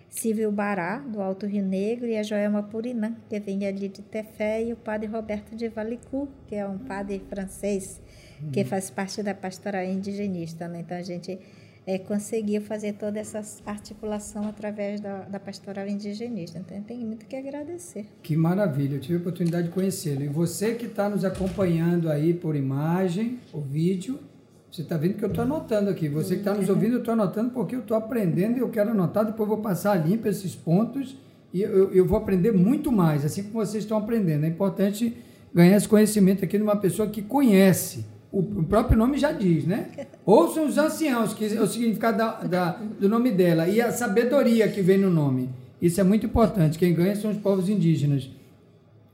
[0.09, 4.63] Cível Bará, do Alto Rio Negro, e a Joelma Purinã, que vem ali de Tefé,
[4.63, 8.01] e o padre Roberto de Valicourt, que é um padre francês,
[8.51, 8.65] que uhum.
[8.67, 10.81] faz parte da pastoral indigenista, né?
[10.81, 11.39] Então, a gente
[11.85, 16.59] é, conseguiu fazer toda essa articulação através da, da pastoral indigenista.
[16.59, 18.05] Então, tem muito que agradecer.
[18.21, 20.23] Que maravilha, eu tive a oportunidade de conhecê-lo.
[20.23, 24.19] E você que está nos acompanhando aí por imagem, o vídeo,
[24.71, 26.07] você está vendo que eu estou anotando aqui.
[26.07, 28.91] Você que está nos ouvindo, eu estou anotando porque eu estou aprendendo e eu quero
[28.91, 31.17] anotar, depois eu vou passar limpo esses pontos
[31.53, 34.45] e eu, eu vou aprender muito mais, assim como vocês estão aprendendo.
[34.45, 35.17] É importante
[35.53, 38.05] ganhar esse conhecimento aqui de uma pessoa que conhece.
[38.31, 39.89] O, próprio nome já diz, né?
[40.25, 44.69] Ouçam os anciãos, que é o significado da, da, do nome dela, e a sabedoria
[44.69, 45.49] que vem no nome.
[45.81, 46.79] Isso é muito importante.
[46.79, 48.29] Quem ganha são os povos indígenas.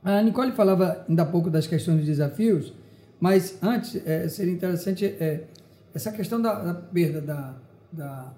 [0.03, 2.73] A Nicole falava ainda há pouco das questões dos desafios,
[3.19, 5.45] mas antes é, seria interessante é,
[5.93, 7.55] essa questão da, da perda da,
[7.91, 8.33] da,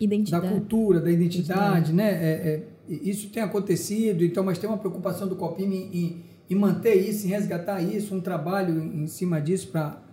[0.00, 0.46] Identidade.
[0.46, 2.08] da cultura, da identidade, né?
[2.08, 6.54] É, é, isso tem acontecido, então, mas tem uma preocupação do COPIM em, em, em
[6.54, 10.07] manter isso, em resgatar isso, um trabalho em cima disso para.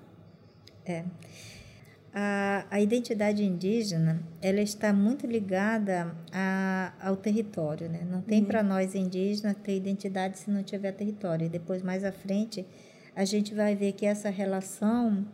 [0.85, 1.03] É.
[2.17, 8.07] A, a identidade indígena ela está muito ligada a, ao território, né?
[8.09, 11.47] Não tem para nós indígenas ter identidade se não tiver território.
[11.47, 12.65] E depois mais à frente
[13.13, 15.25] a gente vai ver que essa relação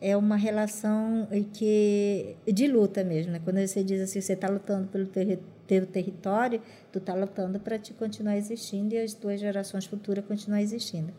[0.00, 3.40] é uma relação que de luta mesmo, né?
[3.42, 6.60] Quando você diz assim, você está lutando pelo ter, teu território,
[6.92, 11.12] tu está lutando para te continuar existindo e as tuas gerações futuras continuar existindo.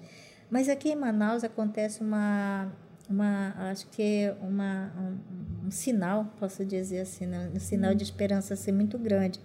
[0.50, 2.72] Mas aqui em Manaus acontece uma
[3.10, 7.50] uma acho que é uma um, um sinal posso dizer assim né?
[7.54, 9.40] um sinal de esperança ser assim, muito grande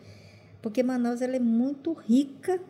[0.61, 2.61] porque Manaus ela é muito rica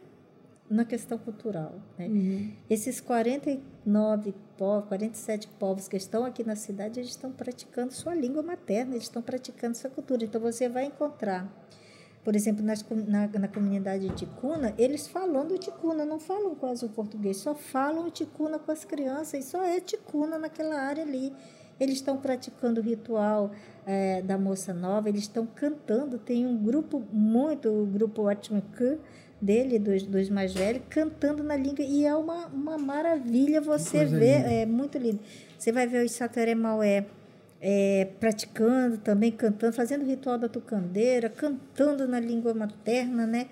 [0.68, 2.06] na questão cultural né?
[2.06, 2.52] Uhum.
[2.68, 8.42] esses 49 povos 47 povos que estão aqui na cidade eles estão praticando sua língua
[8.42, 11.50] materna eles estão praticando sua cultura então você vai encontrar
[12.24, 16.88] por exemplo, nas, na, na comunidade de Ticuna, eles falando Ticuna, não falam quase o
[16.88, 21.32] português, só falam Ticuna com as crianças, e só é Ticuna naquela área ali.
[21.80, 23.50] Eles estão praticando o ritual
[23.84, 26.16] é, da moça nova, eles estão cantando.
[26.16, 28.98] Tem um grupo muito, o grupo Atmaku
[29.40, 31.84] dele, dos, dos mais velhos, cantando na língua.
[31.84, 35.18] E é uma, uma maravilha você ver, é muito lindo.
[35.58, 37.06] Você vai ver o Sateré Maué
[37.64, 43.46] é, praticando também, cantando, fazendo o ritual da tucandeira, cantando na língua materna, né?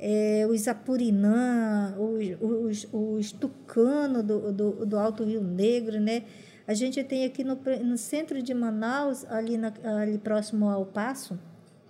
[0.00, 6.24] É, os apurinã, os, os, os tucanos do, do, do, Alto Rio Negro, né?
[6.66, 11.38] A gente tem aqui no, no centro de Manaus, ali, na, ali próximo ao Passo,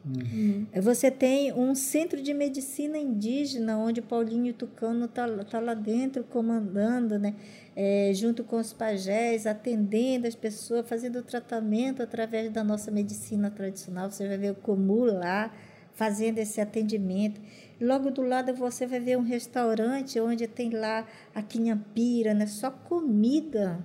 [0.05, 0.67] Uhum.
[0.83, 7.19] Você tem um centro de medicina indígena, onde Paulinho Tucano está tá lá dentro comandando,
[7.19, 7.35] né?
[7.75, 14.11] é, junto com os pajés, atendendo as pessoas, fazendo tratamento através da nossa medicina tradicional.
[14.11, 15.53] Você vai ver o Comu lá,
[15.95, 17.41] fazendo esse atendimento.
[17.81, 22.47] Logo do lado você vai ver um restaurante onde tem lá a quinhampira, né?
[22.47, 23.83] só comida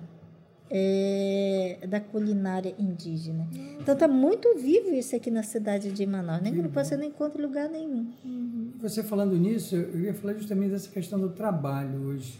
[0.70, 3.48] é, da culinária indígena.
[3.80, 6.42] Então está muito vivo isso aqui na cidade de Manaus.
[6.42, 8.06] Nem que você não encontra lugar nenhum.
[8.24, 8.72] Uhum.
[8.80, 12.38] Você falando nisso, eu ia falar justamente dessa questão do trabalho hoje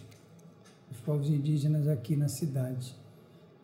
[0.91, 2.95] os povos indígenas aqui na cidade.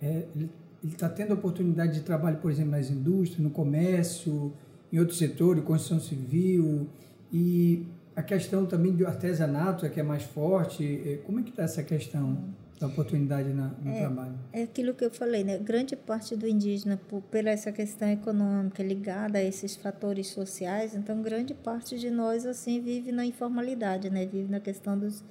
[0.00, 0.50] É, ele
[0.84, 4.52] está tendo oportunidade de trabalho, por exemplo, nas indústrias, no comércio,
[4.92, 6.88] em outros setores, construção civil,
[7.32, 10.84] e a questão também do artesanato, é que é mais forte.
[10.84, 12.38] É, como é que está essa questão
[12.78, 14.34] da oportunidade na, no é, trabalho?
[14.52, 15.58] É aquilo que eu falei, né?
[15.58, 21.22] Grande parte do indígena, por, pela essa questão econômica ligada a esses fatores sociais, então
[21.22, 24.26] grande parte de nós assim vive na informalidade, né?
[24.26, 25.22] Vive na questão dos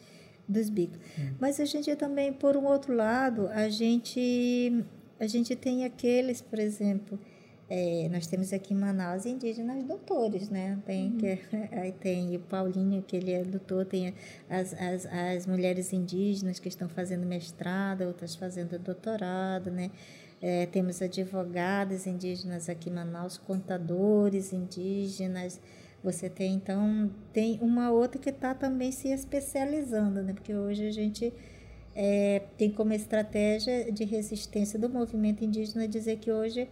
[0.47, 0.99] dos bicos.
[1.17, 1.33] Hum.
[1.39, 4.83] Mas a gente também, por um outro lado, a gente,
[5.19, 7.19] a gente tem aqueles, por exemplo,
[7.75, 10.77] é, nós temos aqui em Manaus indígenas doutores, né?
[10.85, 11.17] Tem, uhum.
[11.17, 11.39] que,
[11.75, 14.13] aí tem o Paulinho, que ele é doutor, tem
[14.47, 19.89] as, as, as mulheres indígenas que estão fazendo mestrado, outras fazendo doutorado, né?
[20.39, 25.59] É, temos advogadas indígenas aqui em Manaus, contadores indígenas,
[26.03, 30.33] você tem, então, tem uma outra que está também se especializando, né?
[30.33, 31.33] Porque hoje a gente
[31.95, 36.69] é, tem como estratégia de resistência do movimento indígena dizer que hoje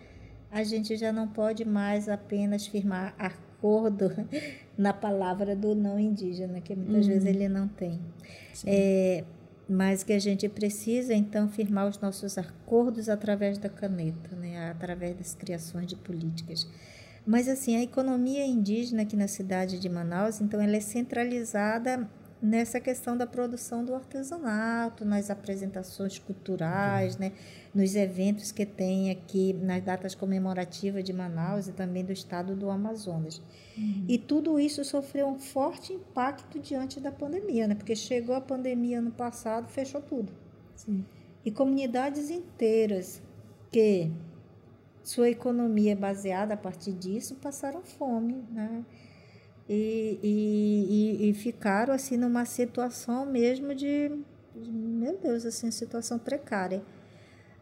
[0.52, 4.12] a gente já não pode mais apenas firmar acordo
[4.78, 7.14] na palavra do não indígena, que muitas uhum.
[7.14, 8.00] vezes ele não tem.
[8.66, 9.24] É,
[9.68, 14.70] mas que a gente precisa, então, firmar os nossos acordos através da caneta, né?
[14.70, 16.68] através das criações de políticas.
[17.26, 22.10] Mas assim, a economia indígena aqui na cidade de Manaus, então ela é centralizada
[22.42, 27.34] nessa questão da produção do artesanato, nas apresentações culturais, né,
[27.74, 32.70] nos eventos que tem aqui nas datas comemorativas de Manaus e também do estado do
[32.70, 33.42] Amazonas.
[33.78, 34.06] Uhum.
[34.08, 39.00] E tudo isso sofreu um forte impacto diante da pandemia, né, porque chegou a pandemia
[39.00, 40.34] ano passado, fechou tudo.
[40.76, 41.06] Sim.
[41.46, 43.22] E comunidades inteiras
[43.72, 44.12] que
[45.04, 48.84] sua economia baseada a partir disso passaram fome, né?
[49.74, 54.12] E, e, e, ficaram assim numa situação mesmo de,
[54.54, 56.84] meu Deus, assim, situação precária.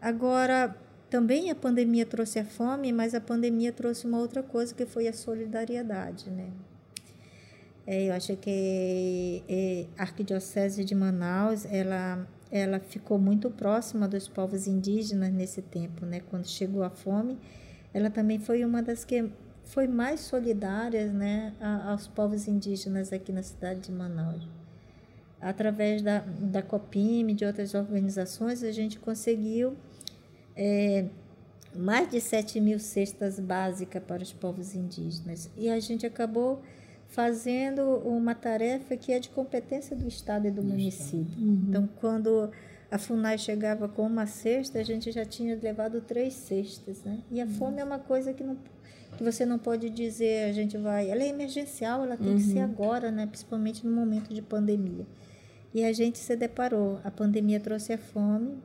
[0.01, 0.75] Agora,
[1.07, 5.07] também a pandemia trouxe a fome, mas a pandemia trouxe uma outra coisa que foi
[5.07, 6.49] a solidariedade, né?
[7.85, 14.27] É, eu acho que é, a Arquidiocese de Manaus, ela, ela ficou muito próxima dos
[14.27, 16.21] povos indígenas nesse tempo, né?
[16.31, 17.37] Quando chegou a fome,
[17.93, 19.29] ela também foi uma das que
[19.69, 21.53] foi mais solidárias, né,
[21.85, 24.47] aos povos indígenas aqui na cidade de Manaus.
[25.39, 29.75] Através da, da COPIM e de outras organizações, a gente conseguiu
[30.55, 31.05] é,
[31.75, 35.49] mais de 7 mil cestas básicas para os povos indígenas.
[35.55, 36.61] E a gente acabou
[37.07, 41.37] fazendo uma tarefa que é de competência do Estado e do município.
[41.37, 41.65] Uhum.
[41.69, 42.49] Então, quando
[42.89, 47.03] a FUNAI chegava com uma cesta, a gente já tinha levado três cestas.
[47.03, 47.19] Né?
[47.29, 47.51] E a uhum.
[47.51, 48.78] fome é uma coisa que, não, que
[49.23, 51.09] você não pode dizer, a gente vai.
[51.09, 52.37] Ela é emergencial, ela tem uhum.
[52.37, 52.63] que ser uhum.
[52.63, 53.25] agora, né?
[53.25, 55.05] principalmente no momento de pandemia.
[55.73, 56.99] E a gente se deparou.
[57.03, 58.57] A pandemia trouxe a fome,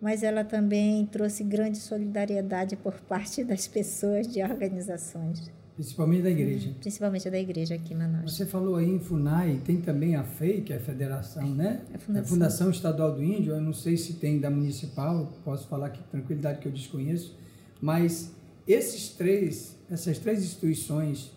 [0.00, 5.50] mas ela também trouxe grande solidariedade por parte das pessoas, de organizações.
[5.74, 6.70] Principalmente da igreja.
[6.78, 8.36] Principalmente da igreja aqui em Manaus.
[8.36, 11.80] Você falou aí em FUNAI, tem também a FEI, que é a Federação, né?
[11.94, 12.22] A Fundação.
[12.22, 16.02] a Fundação Estadual do Índio, eu não sei se tem da Municipal, posso falar com
[16.10, 17.34] tranquilidade que eu desconheço,
[17.80, 18.30] mas
[18.72, 21.32] esses três, essas três instituições,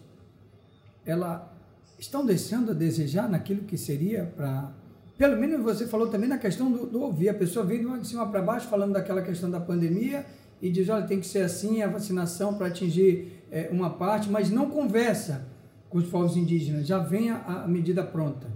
[1.06, 1.54] ela
[1.98, 4.72] estão deixando a desejar naquilo que seria para
[5.18, 7.30] pelo menos você falou também na questão do, do ouvir.
[7.30, 10.26] A pessoa vem de cima para baixo falando daquela questão da pandemia
[10.62, 14.50] e diz, olha, tem que ser assim a vacinação para atingir é, uma parte, mas
[14.50, 15.46] não conversa
[15.90, 18.48] com os povos indígenas, já vem a, a medida pronta.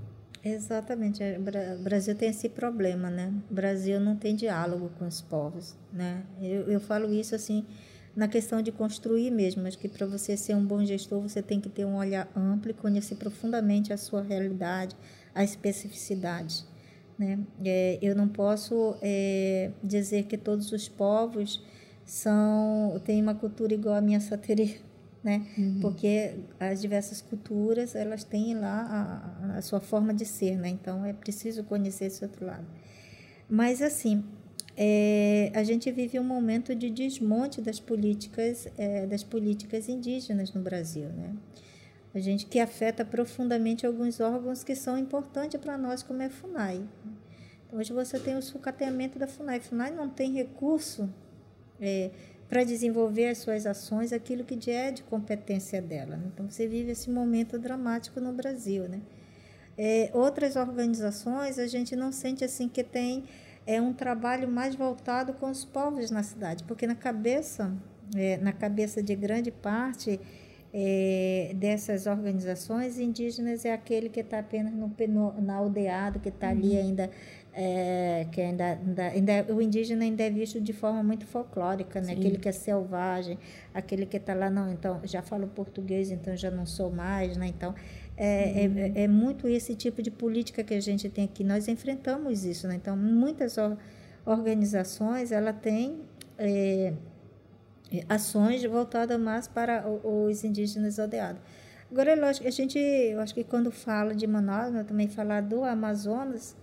[0.44, 3.34] Exatamente, é, o Brasil tem esse problema, né?
[3.52, 6.24] O Brasil não tem diálogo com os povos, né?
[6.42, 7.66] Eu, eu falo isso assim
[8.18, 11.62] na questão de construir mesmo, acho que para você ser um bom gestor você tem
[11.62, 14.96] que ter um olhar amplo e conhecer profundamente a sua realidade,
[15.36, 16.66] a especificidade.
[17.16, 17.40] Né?
[17.64, 21.64] É, eu não posso é, dizer que todos os povos
[22.04, 24.78] são têm uma cultura igual à minha sateria,
[25.24, 25.46] né?
[25.56, 25.78] Uhum.
[25.80, 30.70] Porque as diversas culturas elas têm lá a, a, sua forma de ser, né?
[30.70, 32.66] Então é preciso conhecer esse outro lado.
[33.48, 34.24] Mas assim,
[34.78, 40.62] é, a gente vive um momento de desmonte das políticas é, das políticas indígenas no
[40.62, 41.36] Brasil, né?
[42.14, 46.30] a gente que afeta profundamente alguns órgãos que são importantes para nós, como é a
[46.30, 46.84] FUNAI.
[47.66, 49.58] Então, hoje você tem o sucateamento da FUNAI.
[49.58, 51.10] A FUNAI não tem recurso
[51.80, 52.10] é,
[52.50, 56.18] para desenvolver as suas ações, aquilo que é de competência dela.
[56.18, 56.32] Né?
[56.34, 58.88] Então, você vive esse momento dramático no Brasil.
[58.88, 59.02] Né?
[59.78, 63.26] É, outras organizações, a gente não sente assim que tem
[63.68, 67.76] é um trabalho mais voltado com os povos na cidade, porque na cabeça,
[68.16, 70.20] é, na cabeça de grande parte,
[70.74, 76.50] é, dessas organizações indígenas é aquele que está apenas no, no, na aldeado, que está
[76.50, 76.80] ali uhum.
[76.80, 77.10] ainda,
[77.54, 82.14] é, que ainda, ainda, ainda, o indígena ainda é visto de forma muito folclórica, né?
[82.14, 83.38] aquele que é selvagem,
[83.74, 87.48] aquele que está lá, não, então já falo português, então já não sou mais, né?
[87.48, 87.74] então
[88.18, 91.68] é, é é, é, muito esse tipo de política que a gente tem aqui, nós
[91.68, 92.76] enfrentamos isso, né?
[92.76, 93.78] então muitas or,
[94.26, 96.02] organizações, ela tem
[96.38, 96.94] é,
[98.10, 101.42] ações voltadas mais para os indígenas aldeados.
[101.92, 105.42] Agora, é lógico, a gente, eu acho que quando fala de Manaus, né, também falar
[105.42, 106.56] do Amazonas,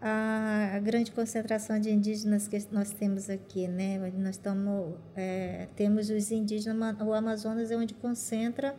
[0.00, 3.98] a, a, grande concentração de indígenas que nós temos aqui, né?
[4.16, 8.74] Nós estamos, é, temos os indígenas, o Amazonas é onde concentra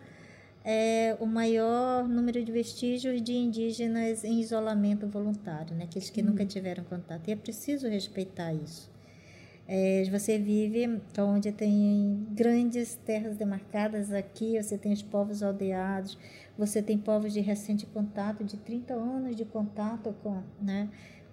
[0.64, 5.86] é, o maior número de vestígios de indígenas em isolamento voluntário, né?
[5.86, 6.48] Aqueles que nunca uhum.
[6.48, 7.28] tiveram contato.
[7.28, 8.90] E é preciso respeitar isso.
[9.68, 16.18] É, você vive onde tem grandes terras demarcadas aqui, você tem os povos aldeados,
[16.58, 20.90] você tem povos de recente contato, de 30 anos de contato com, né,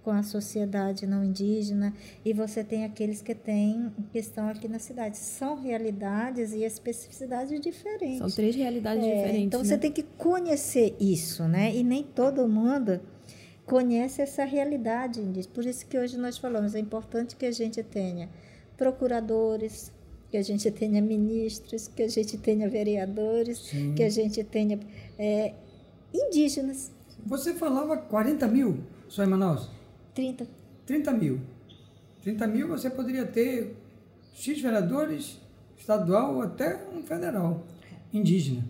[0.08, 1.92] com a sociedade não indígena,
[2.24, 5.18] e você tem aqueles que têm que estão aqui na cidade.
[5.18, 8.16] São realidades e especificidades diferentes.
[8.16, 9.44] São três realidades é, diferentes.
[9.44, 9.76] Então você né?
[9.76, 11.76] tem que conhecer isso, né?
[11.76, 13.02] E nem todo mundo
[13.66, 15.52] conhece essa realidade indígena.
[15.52, 18.30] Por isso que hoje nós falamos, é importante que a gente tenha
[18.78, 19.92] procuradores,
[20.30, 23.92] que a gente tenha ministros, que a gente tenha vereadores, Sim.
[23.94, 24.80] que a gente tenha
[25.18, 25.52] é,
[26.14, 26.90] indígenas.
[27.26, 29.76] Você falava 40 mil só em Manaus?
[30.18, 30.48] 30.
[30.84, 31.40] 30 mil.
[32.24, 33.76] 30 mil você poderia ter
[34.34, 35.38] X vereadores,
[35.78, 37.64] estadual ou até um federal,
[38.12, 38.64] indígena.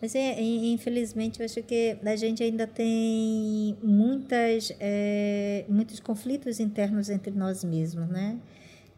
[0.00, 7.10] Mas é, infelizmente eu acho que a gente ainda tem muitas, é, muitos conflitos internos
[7.10, 8.38] entre nós mesmos, né?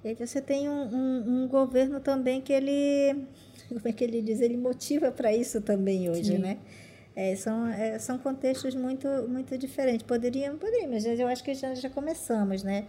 [0.05, 3.24] E você tem um, um, um, governo também que ele,
[3.68, 6.38] como é que ele diz, ele motiva para isso também hoje, Sim.
[6.38, 6.59] né?
[7.17, 10.07] É, são, é, são contextos muito, muito diferentes.
[10.07, 10.59] Poderiam,
[10.89, 12.87] mas eu acho que já, já começamos, né?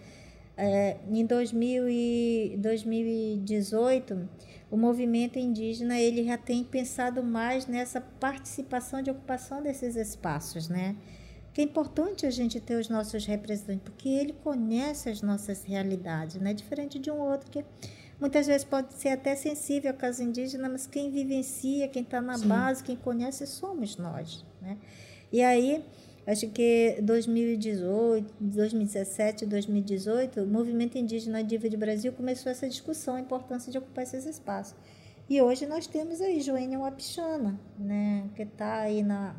[0.57, 4.27] É, em 2000 e 2018
[4.71, 10.95] o movimento indígena ele já tem pensado mais nessa participação de ocupação desses espaços, né?
[11.57, 16.35] que é importante a gente ter os nossos representantes, porque ele conhece as nossas realidades,
[16.35, 16.53] né?
[16.53, 17.65] Diferente de um outro que
[18.19, 22.37] muitas vezes pode ser até sensível ao caso indígena, mas quem vivencia, quem está na
[22.37, 22.47] Sim.
[22.47, 24.77] base, quem conhece, somos nós, né?
[25.31, 25.83] E aí,
[26.25, 33.19] acho que 2018, 2017, 2018, o movimento indígena Diva de Brasil começou essa discussão, a
[33.19, 34.75] importância de ocupar esses espaços.
[35.29, 39.35] E hoje nós temos aí Joênia Wapichana, né, que está aí na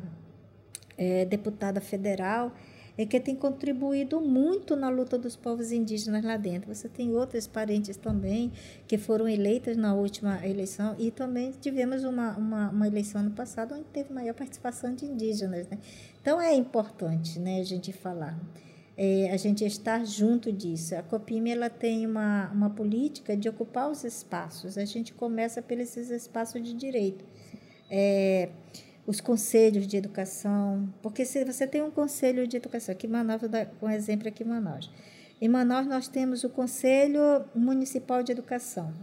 [0.95, 2.51] é, deputada federal,
[2.99, 6.75] e que tem contribuído muito na luta dos povos indígenas lá dentro.
[6.75, 8.51] Você tem outras parentes também
[8.85, 13.73] que foram eleitas na última eleição e também tivemos uma, uma, uma eleição ano passado
[13.73, 15.65] onde teve maior participação de indígenas.
[15.69, 15.77] Né?
[16.21, 18.37] Então é importante né, a gente falar.
[18.97, 20.93] É, a gente estar junto disso.
[20.93, 24.77] A Copime ela tem uma, uma política de ocupar os espaços.
[24.77, 27.23] A gente começa pelos espaços de direito.
[27.89, 28.49] É,
[29.09, 33.41] os conselhos de educação, porque se você tem um conselho de educação, aqui em Manaus,
[33.41, 34.91] vou dar um exemplo aqui em Manaus.
[35.41, 38.93] Em Manaus nós temos o Conselho Municipal de Educação,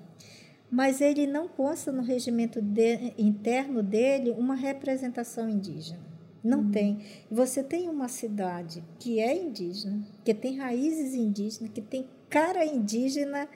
[0.70, 5.98] mas ele não consta no regimento de, interno dele uma representação indígena.
[6.44, 7.00] Não tem.
[7.28, 12.64] E você tem uma cidade que é indígena, que tem raízes indígenas, que tem cara
[12.64, 13.48] indígena,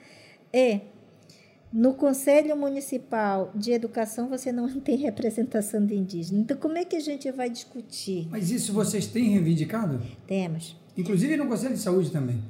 [0.51, 0.81] é
[1.71, 6.39] no Conselho Municipal de Educação você não tem representação de indígena.
[6.39, 8.27] Então, como é que a gente vai discutir?
[8.29, 10.01] Mas isso vocês têm reivindicado?
[10.27, 10.75] Temos.
[10.97, 12.41] Inclusive no Conselho de Saúde também.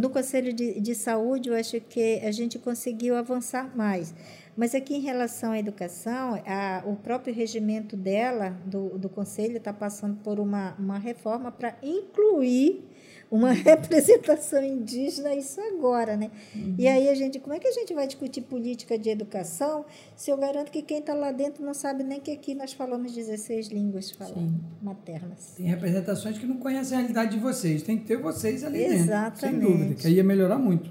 [0.00, 4.14] No Conselho de, de Saúde, eu acho que a gente conseguiu avançar mais.
[4.56, 9.72] Mas aqui em relação à educação, a, o próprio regimento dela, do, do Conselho, está
[9.72, 12.84] passando por uma, uma reforma para incluir
[13.30, 16.30] uma representação indígena isso agora, né?
[16.54, 16.74] Uhum.
[16.78, 19.84] E aí a gente, como é que a gente vai discutir política de educação
[20.16, 23.12] se eu garanto que quem está lá dentro não sabe nem que aqui nós falamos
[23.14, 24.52] 16 línguas falam,
[24.82, 25.54] maternas?
[25.56, 29.30] Tem representações que não conhecem a realidade de vocês, tem que ter vocês ali Exatamente.
[29.30, 30.90] dentro, sem dúvida, que aí ia melhorar muito.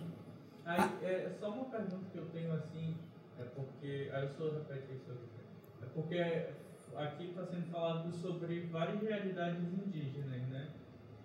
[0.65, 2.95] Aí, é só uma pergunta que eu tenho assim,
[3.39, 4.09] é porque.
[4.13, 5.11] Aí eu sou repete isso
[5.81, 6.19] É porque
[6.95, 10.48] aqui está sendo falado sobre várias realidades indígenas, né?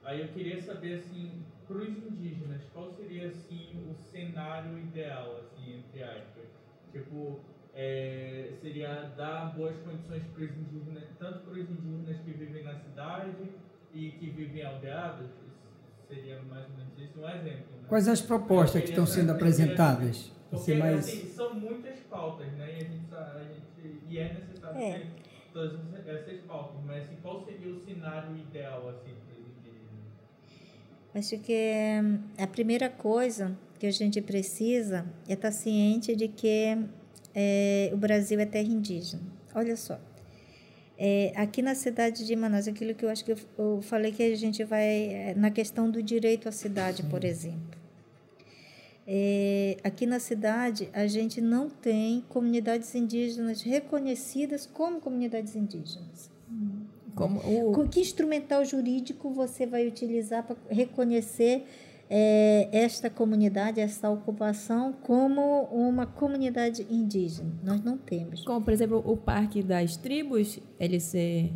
[0.05, 5.79] Aí eu queria saber, assim, para os indígenas, qual seria, assim, o cenário ideal, assim,
[5.79, 6.45] entre aspas?
[6.93, 7.41] Tipo,
[7.75, 12.75] é, seria dar boas condições para os indígenas, tanto para os indígenas que vivem na
[12.75, 13.51] cidade
[13.95, 15.31] e que vivem aldeados?
[16.07, 17.85] Seria mais ou menos isso um exemplo, né?
[17.89, 20.31] Quais as propostas que estão sendo apresentadas?
[20.51, 21.09] Porque, mais...
[21.09, 22.75] assim, são muitas pautas, né?
[22.75, 24.99] E, a gente, a gente, e é necessário É.
[24.99, 25.07] ter
[25.53, 29.15] todas essas pautas, mas assim, qual seria o cenário ideal, assim?
[31.15, 31.55] Acho que
[32.03, 36.77] hum, a primeira coisa que a gente precisa é estar ciente de que
[37.35, 39.23] é, o Brasil é terra indígena.
[39.55, 40.01] Olha só.
[40.99, 44.23] É, aqui na cidade de Manaus, aquilo que eu acho que eu, eu falei que
[44.23, 47.79] a gente vai é, na questão do direito à cidade, por exemplo.
[49.07, 56.31] É, aqui na cidade, a gente não tem comunidades indígenas reconhecidas como comunidades indígenas.
[57.15, 61.65] Como o, Com que instrumental jurídico você vai utilizar para reconhecer
[62.11, 67.51] é, esta comunidade, esta ocupação, como uma comunidade indígena?
[67.63, 68.45] Nós não temos.
[68.45, 71.53] como, por exemplo, o Parque das Tribos, ele ser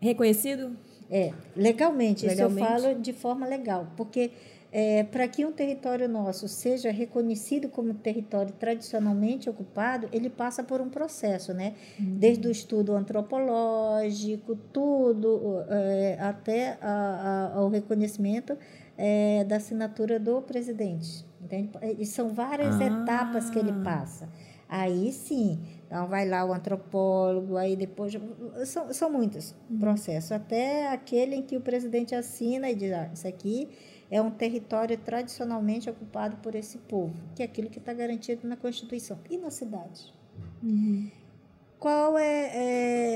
[0.00, 0.76] reconhecido?
[1.10, 2.62] É, legalmente, Legalmente.
[2.62, 4.30] isso eu falo de forma legal, porque
[4.70, 10.80] é, para que um território nosso seja reconhecido como território tradicionalmente ocupado, ele passa por
[10.80, 11.74] um processo, né?
[11.98, 18.56] Desde o estudo antropológico, tudo, é, até a- a- ao reconhecimento
[19.00, 21.24] é, da assinatura do presidente.
[21.40, 21.70] Entende?
[22.00, 22.84] E são várias Ah.
[22.84, 24.28] etapas que ele passa.
[24.68, 28.12] Aí sim, então vai lá o antropólogo, aí depois.
[28.66, 33.26] São, são muitos processos, até aquele em que o presidente assina e diz: ah, isso
[33.28, 33.68] aqui
[34.10, 38.56] é um território tradicionalmente ocupado por esse povo, que é aquilo que está garantido na
[38.56, 39.18] Constituição.
[39.30, 40.12] E na cidade?
[41.78, 42.50] Qual é,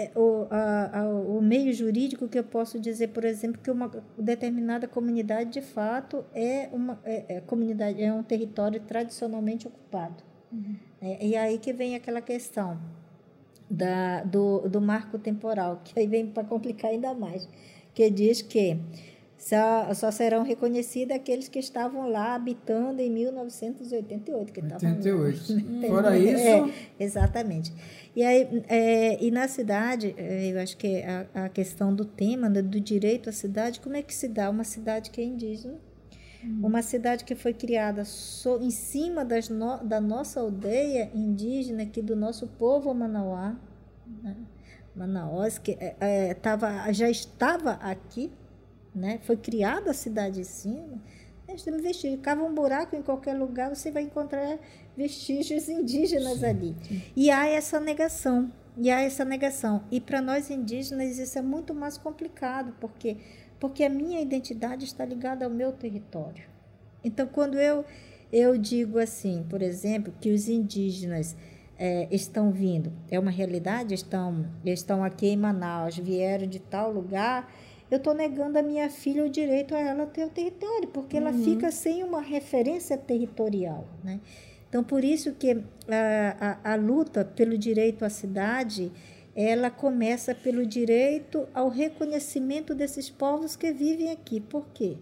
[0.06, 3.90] é, o, a- a- o meio jurídico que eu posso dizer, por exemplo, que uma
[4.16, 10.22] determinada comunidade de fato é uma é, é comunidade é um território tradicionalmente ocupado?
[11.00, 12.78] É, e aí que vem aquela questão
[13.68, 17.48] da, do, do marco temporal, que aí vem para complicar ainda mais,
[17.94, 18.78] que diz que
[19.42, 24.52] só, só serão reconhecidos aqueles que estavam lá habitando em 1988.
[24.52, 24.96] Que estavam lá.
[24.96, 25.88] 88.
[25.88, 27.72] Fora isso, É, exatamente.
[28.14, 32.48] E, aí, é, e na cidade, é, eu acho que a, a questão do tema,
[32.48, 35.74] né, do direito à cidade, como é que se dá uma cidade que é indígena?
[36.60, 42.00] Uma cidade que foi criada so, em cima das no, da nossa aldeia indígena, aqui
[42.00, 43.56] do nosso povo manauá,
[44.22, 44.36] né?
[44.94, 48.30] Manaus, que é, é, tava, já estava aqui,
[48.94, 49.20] né?
[49.22, 51.00] Foi criada a cidade em cima.
[51.48, 52.20] Nós temos vestígios.
[52.22, 54.58] Cava um buraco em qualquer lugar, você vai encontrar
[54.96, 56.76] vestígios indígenas sim, ali.
[56.86, 57.02] Sim.
[57.14, 58.50] E há essa negação.
[58.76, 59.84] E há essa negação.
[59.90, 63.16] E para nós indígenas isso é muito mais complicado, porque
[63.60, 66.42] porque a minha identidade está ligada ao meu território.
[67.04, 67.84] Então, quando eu
[68.32, 71.36] eu digo assim, por exemplo, que os indígenas
[71.78, 77.52] é, estão vindo, é uma realidade, estão, estão aqui em Manaus, vieram de tal lugar,
[77.92, 81.26] eu estou negando a minha filha o direito a ela ter o território, porque uhum.
[81.26, 83.86] ela fica sem uma referência territorial.
[84.02, 84.18] Né?
[84.66, 88.90] Então, por isso que a, a, a luta pelo direito à cidade,
[89.36, 94.40] ela começa pelo direito ao reconhecimento desses povos que vivem aqui.
[94.40, 94.96] Por quê?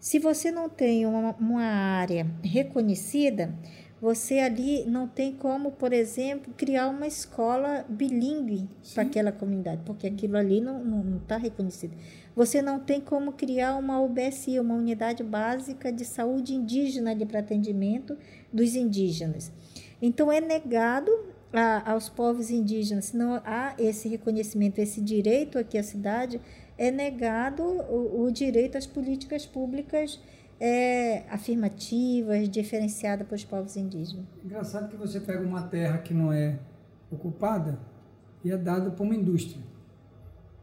[0.00, 3.54] Se você não tem uma, uma área reconhecida,
[4.02, 10.08] você ali não tem como, por exemplo, criar uma escola bilíngue para aquela comunidade, porque
[10.08, 11.96] aquilo ali não está reconhecido.
[12.34, 17.38] Você não tem como criar uma UBSI, uma unidade básica de saúde indígena ali para
[17.38, 18.18] atendimento
[18.52, 19.52] dos indígenas.
[20.02, 21.12] Então é negado
[21.52, 26.40] a, aos povos indígenas, se não há esse reconhecimento, esse direito aqui à cidade,
[26.76, 30.18] é negado o, o direito às políticas públicas
[30.64, 34.24] é, afirmativas, diferenciadas para os povos indígenas.
[34.44, 36.56] Engraçado que você pega uma terra que não é
[37.10, 37.80] ocupada
[38.44, 39.60] e é dada para uma indústria.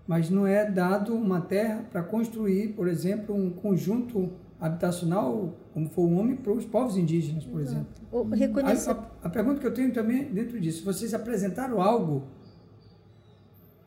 [0.07, 6.05] Mas não é dado uma terra para construir, por exemplo, um conjunto habitacional, como foi
[6.05, 7.85] o homem, para os povos indígenas, por Exato.
[8.09, 8.35] exemplo.
[8.37, 8.91] Reconhecer...
[8.91, 12.23] a, a, a pergunta que eu tenho também dentro disso, vocês apresentaram algo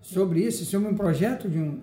[0.03, 1.81] sobre isso, sobre um projeto de um,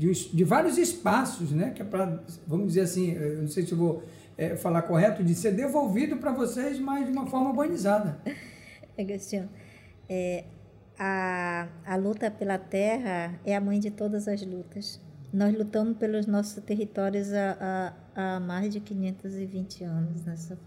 [0.00, 1.72] de, de vários espaços, né?
[1.72, 4.02] Que é para, vamos dizer assim, eu não sei se vou
[4.38, 8.18] é, falar correto, de ser devolvido para vocês, mas de uma forma urbanizada.
[8.98, 9.50] Agostinho,
[10.08, 10.44] é,
[10.98, 14.98] a, a luta pela terra é a mãe de todas as lutas.
[15.30, 20.24] Nós lutamos pelos nossos territórios há, há, há mais de 520 anos.
[20.24, 20.58] Nessa,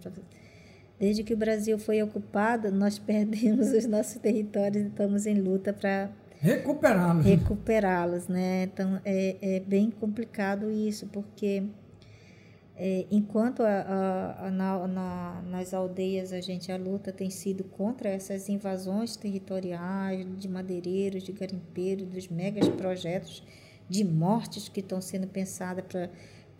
[0.99, 5.73] desde que o Brasil foi ocupado, nós perdemos os nossos territórios e estamos em luta
[5.73, 6.11] para
[6.43, 7.25] Recuperá-los.
[7.25, 8.63] Recuperá-los, né?
[8.63, 11.63] Então, é, é bem complicado isso, porque
[12.75, 17.63] é, enquanto a, a, a, na, na, nas aldeias a gente a luta tem sido
[17.63, 23.41] contra essas invasões territoriais de madeireiros, de garimpeiros, dos megas projetos
[23.87, 26.09] de mortes que estão sendo pensadas para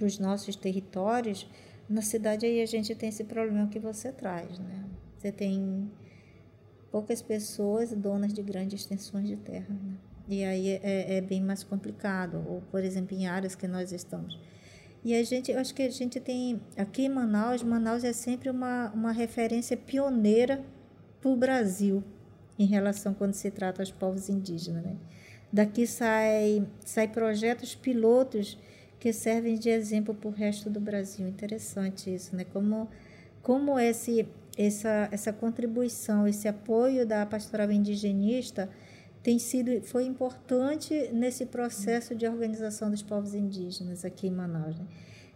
[0.05, 1.45] os nossos territórios,
[1.89, 4.86] na cidade aí a gente tem esse problema que você traz, né?
[5.17, 5.91] Você tem
[6.93, 9.65] poucas pessoas donas de grandes extensões de terra.
[9.67, 9.95] Né?
[10.29, 13.91] E aí é, é, é, bem mais complicado, ou por exemplo em áreas que nós
[13.91, 14.39] estamos.
[15.03, 18.47] E a gente, eu acho que a gente tem aqui em Manaus, Manaus é sempre
[18.47, 20.63] uma, uma referência pioneira
[21.19, 22.03] para o Brasil
[22.59, 24.83] em relação quando se trata dos povos indígenas.
[24.83, 24.95] Né?
[25.51, 28.55] Daqui sai, sai projetos pilotos
[28.99, 31.27] que servem de exemplo para o resto do Brasil.
[31.27, 32.45] Interessante isso, né?
[32.45, 32.87] Como,
[33.41, 34.27] como esse
[34.58, 38.70] essa, essa contribuição, esse apoio da pastoral indigenista
[39.22, 44.78] tem sido foi importante nesse processo de organização dos povos indígenas aqui em Manaus.
[44.78, 44.86] Né?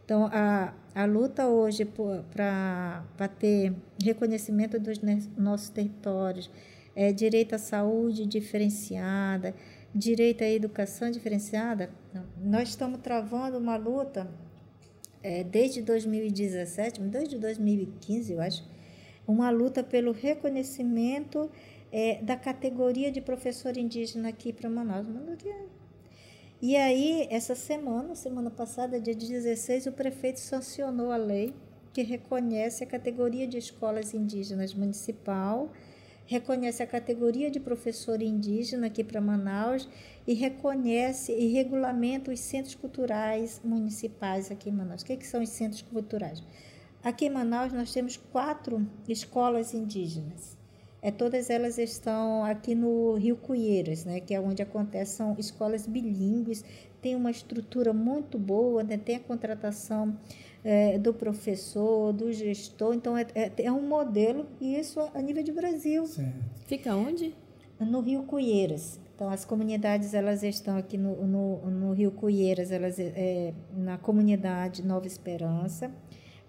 [0.03, 4.99] Então, a, a luta hoje para ter reconhecimento dos
[5.37, 6.49] nossos territórios,
[6.95, 9.53] é, direito à saúde diferenciada,
[9.93, 11.89] direito à educação diferenciada,
[12.41, 14.29] nós estamos travando uma luta
[15.21, 18.63] é, desde 2017, desde 2015, eu acho,
[19.27, 21.51] uma luta pelo reconhecimento
[21.91, 25.05] é, da categoria de professor indígena aqui para Manaus.
[26.61, 31.53] E aí, essa semana, semana passada, dia 16, o prefeito sancionou a lei
[31.93, 35.71] que reconhece a categoria de escolas indígenas municipal,
[36.25, 39.87] reconhece a categoria de professor indígena aqui para Manaus
[40.27, 45.01] e reconhece e regulamenta os centros culturais municipais aqui em Manaus.
[45.01, 46.43] O que, que são os centros culturais?
[47.03, 50.57] Aqui em Manaus nós temos quatro escolas indígenas.
[51.01, 55.85] É, todas elas estão aqui no Rio Cuieiras, né, que é onde acontecem são escolas
[55.85, 56.65] bilíngues,
[57.01, 60.17] tem uma estrutura muito boa, né, tem a contratação
[60.63, 65.43] é, do professor, do gestor, então é, é, é, um modelo, e isso a nível
[65.43, 66.05] de Brasil.
[66.07, 66.33] Certo.
[66.65, 67.33] Fica onde?
[67.79, 68.99] No Rio Cuieiras.
[69.15, 74.85] Então, as comunidades elas estão aqui no, no, no Rio Cuieiras, elas, é, na comunidade
[74.85, 75.91] Nova Esperança,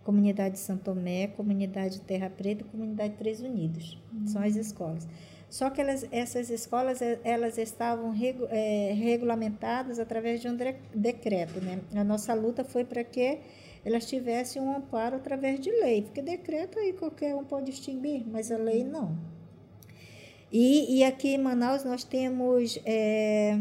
[0.09, 4.01] Comunidade Santo Tomé, Comunidade Terra Preta e Comunidade Três Unidos.
[4.11, 4.27] Uhum.
[4.27, 5.07] São as escolas.
[5.51, 10.57] Só que elas, essas escolas eh, elas estavam regu, é, regulamentadas através de um
[10.95, 11.61] decreto.
[11.61, 11.81] Né?
[11.95, 13.41] A nossa luta foi para que
[13.85, 18.51] elas tivessem um amparo através de lei, porque decreto aí qualquer um pode extinguir, mas
[18.51, 19.15] a lei não.
[20.51, 23.59] E, e aqui em Manaus nós temos é,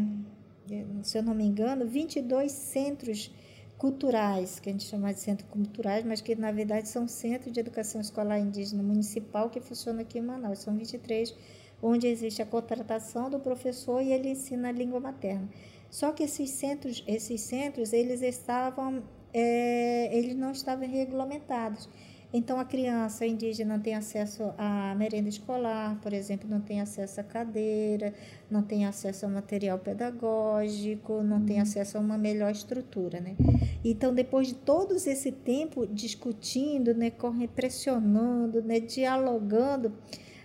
[1.02, 3.30] se eu não me engano, 22 centros
[3.78, 7.60] culturais, que a gente chama de centros culturais, mas que na verdade são centros de
[7.60, 10.58] educação escolar indígena municipal que funciona aqui em Manaus.
[10.58, 11.32] São 23,
[11.80, 15.48] onde existe a contratação do professor e ele ensina a língua materna.
[15.88, 19.02] Só que esses centros, esses centros, eles estavam,
[19.32, 21.88] é, eles não estavam regulamentados.
[22.30, 27.20] Então, a criança indígena não tem acesso à merenda escolar, por exemplo, não tem acesso
[27.20, 28.12] à cadeira,
[28.50, 33.34] não tem acesso ao material pedagógico, não tem acesso a uma melhor estrutura, né?
[33.82, 37.10] Então, depois de todo esse tempo discutindo, né,
[37.54, 39.94] pressionando, né, dialogando,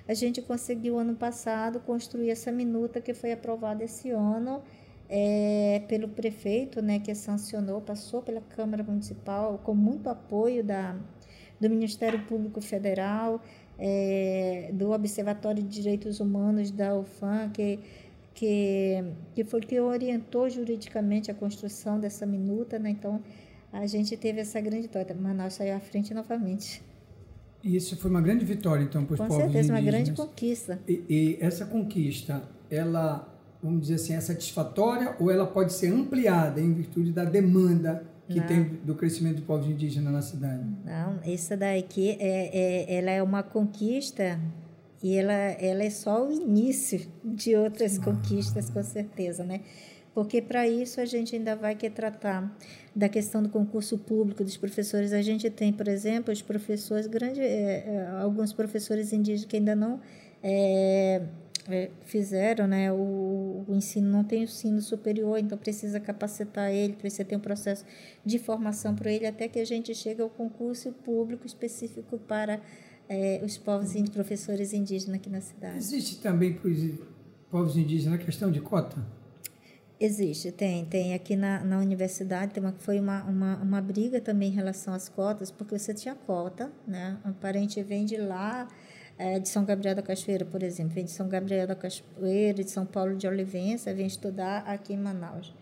[0.07, 4.61] a gente conseguiu, ano passado, construir essa minuta que foi aprovada esse ano,
[5.09, 10.95] é, pelo prefeito, né, que sancionou, passou pela Câmara Municipal, com muito apoio da
[11.63, 13.41] do Ministério Público Federal,
[13.79, 17.79] é, do Observatório de Direitos Humanos da UFAM, que,
[18.33, 19.03] que,
[19.33, 22.77] que foi que orientou juridicamente a construção dessa minuta.
[22.77, 22.89] Né?
[22.89, 23.21] Então,
[23.71, 25.15] a gente teve essa grande vitória.
[25.15, 26.83] Manaus saiu à frente novamente.
[27.63, 29.53] E isso foi uma grande vitória, então, para os povos indígenas.
[29.53, 30.79] Com certeza, uma grande conquista.
[30.85, 33.33] E, e, essa conquista, ela,
[33.63, 38.39] vamos dizer assim, é satisfatória ou ela pode ser ampliada em virtude da demanda que
[38.39, 38.47] não.
[38.47, 40.63] tem do crescimento do povo indígena na cidade.
[40.85, 44.39] Não, essa daqui é, é, ela é uma conquista
[45.01, 48.03] e ela, ela é só o início de outras ah.
[48.03, 49.61] conquistas, com certeza, né?
[50.13, 52.55] Porque para isso a gente ainda vai que tratar
[52.95, 55.11] da questão do concurso público dos professores.
[55.11, 59.75] A gente tem, por exemplo, os professores, grande, é, é alguns professores indígenas que ainda
[59.75, 59.99] não
[60.43, 61.21] é, é,
[62.03, 67.23] fizeram, né, o, o, ensino não tem o ensino superior, então precisa capacitar ele, precisa
[67.23, 67.85] ter um processo
[68.25, 72.59] de formação para ele, até que a gente chegue ao concurso público específico para
[73.07, 75.77] é, os povos e professores indígenas aqui na cidade.
[75.77, 76.79] Existe também para os
[77.49, 78.97] povos indígenas a questão de cota?
[79.99, 80.83] Existe, tem.
[80.83, 84.93] Tem aqui na, na universidade, tem uma, foi uma, uma, uma briga também em relação
[84.93, 87.17] às cotas, porque você tinha cota, né?
[87.25, 88.67] Um parente vem de lá,
[89.17, 92.71] é, de São Gabriel da Cachoeira, por exemplo, vem de São Gabriel da Cachoeira, de
[92.71, 95.53] São Paulo de Olivença, vem estudar aqui em Manaus.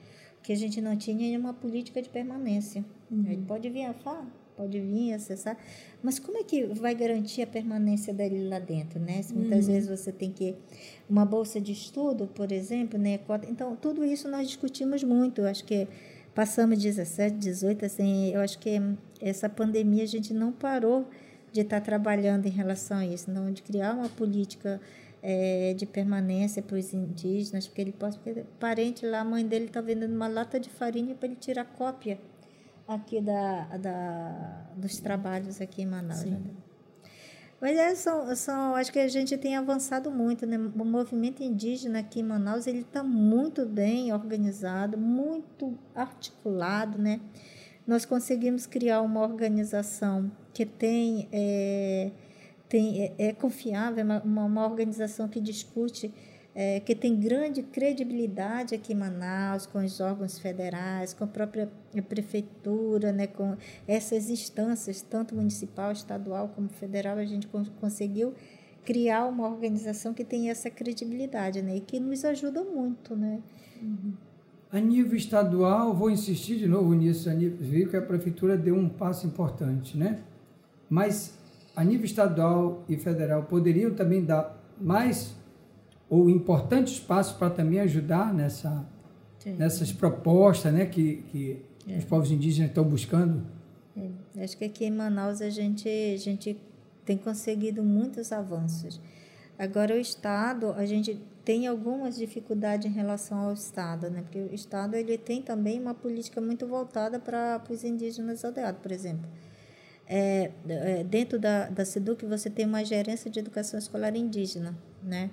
[0.41, 2.83] Que a gente não tinha nenhuma política de permanência.
[3.11, 3.25] Uhum.
[3.27, 4.25] Ele pode vir a falar,
[4.57, 5.57] pode vir acessar,
[6.01, 9.21] mas como é que vai garantir a permanência dele lá dentro, né?
[9.21, 9.73] Se muitas uhum.
[9.73, 10.55] vezes você tem que
[11.09, 13.19] uma bolsa de estudo, por exemplo, né?
[13.47, 15.41] Então tudo isso nós discutimos muito.
[15.41, 15.87] Eu acho que
[16.33, 18.81] passamos 17, 18, assim, eu acho que
[19.19, 21.07] essa pandemia a gente não parou
[21.51, 24.79] de estar trabalhando em relação a isso, não de criar uma política
[25.21, 29.65] é, de permanência para os indígenas, porque ele pode, porque parente lá, a mãe dele
[29.65, 32.19] está vendendo uma lata de farinha para ele tirar cópia
[32.87, 36.23] aqui da, da, dos trabalhos aqui em Manaus.
[36.23, 36.39] Né?
[37.59, 40.57] Mas é, são, são, acho que a gente tem avançado muito, né?
[40.57, 47.21] O movimento indígena aqui em Manaus ele está muito bem organizado, muito articulado, né?
[47.85, 52.11] Nós conseguimos criar uma organização que tem, é,
[52.67, 56.13] tem é, é confiável, é uma, uma organização que discute,
[56.53, 61.69] é, que tem grande credibilidade aqui em Manaus, com os órgãos federais, com a própria
[62.09, 63.55] prefeitura, né, com
[63.87, 67.47] essas instâncias, tanto municipal, estadual como federal, a gente
[67.79, 68.33] conseguiu
[68.83, 73.39] criar uma organização que tem essa credibilidade, né, e que nos ajuda muito, né.
[73.81, 74.13] Uhum.
[74.71, 78.73] A nível estadual, vou insistir de novo nisso, a nível, viu que a prefeitura deu
[78.73, 80.21] um passo importante, né?
[80.91, 81.33] Mas
[81.73, 85.33] a nível estadual e federal poderiam também dar mais
[86.09, 88.85] ou importantes passos para também ajudar nessa,
[89.57, 91.97] nessas propostas né, que, que é.
[91.97, 93.41] os povos indígenas estão buscando?
[93.95, 94.43] É.
[94.43, 96.59] Acho que aqui em Manaus a gente, a gente
[97.05, 98.99] tem conseguido muitos avanços.
[99.57, 104.23] Agora, o Estado, a gente tem algumas dificuldades em relação ao Estado, né?
[104.23, 108.91] porque o Estado ele tem também uma política muito voltada para os indígenas aldeados, por
[108.91, 109.29] exemplo
[110.13, 115.29] é, é, dentro da, da SEDUC você tem uma gerência de educação escolar indígena, né?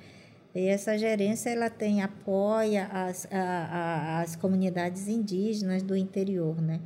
[0.55, 6.81] E essa gerência ela tem apoia as, a, a, as comunidades indígenas do interior, né?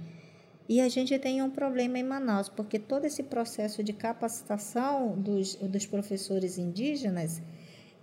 [0.67, 5.55] E a gente tem um problema em Manaus, porque todo esse processo de capacitação dos,
[5.57, 7.43] dos professores indígenas,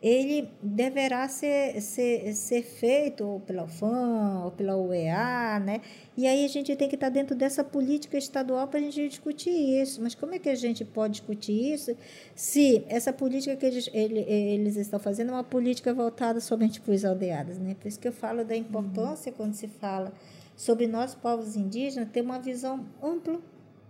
[0.01, 5.81] ele deverá ser, ser, ser feito pela UFAM ou pela UEA, né?
[6.15, 9.49] E aí a gente tem que estar dentro dessa política estadual para a gente discutir
[9.49, 10.01] isso.
[10.01, 11.95] Mas como é que a gente pode discutir isso
[12.33, 16.93] se essa política que eles, ele, eles estão fazendo é uma política voltada somente para
[16.93, 17.75] os aldeados, né?
[17.79, 20.13] Por isso que eu falo da importância, quando se fala
[20.55, 23.39] sobre nós, povos indígenas, ter uma visão ampla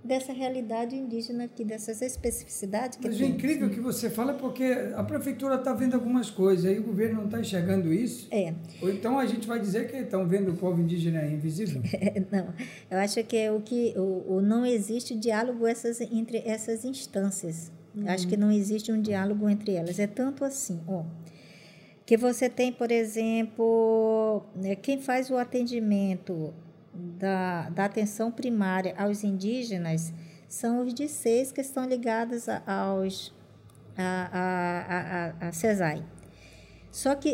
[0.04, 3.32] dessa realidade indígena aqui, dessas especificidades que Mas tem.
[3.32, 4.64] incrível que você fala é porque
[4.96, 8.28] a prefeitura está vendo algumas coisas, aí o governo não está enxergando isso.
[8.32, 11.82] É, Ou então a gente vai dizer que estão vendo o povo indígena invisível.
[12.32, 12.54] não,
[12.90, 17.72] eu acho que é o que o, o não existe diálogo essas, entre essas instâncias.
[17.96, 20.00] Eu Acho que não existe um diálogo entre elas.
[20.00, 21.04] É tanto assim, ó,
[22.06, 26.54] que você tem, por exemplo, né, quem faz o atendimento
[26.94, 30.14] da, da atenção primária aos indígenas
[30.48, 33.34] são os de seis que estão ligados a- aos
[33.98, 36.04] a, a, a, a, CESAI.
[36.92, 37.30] Só que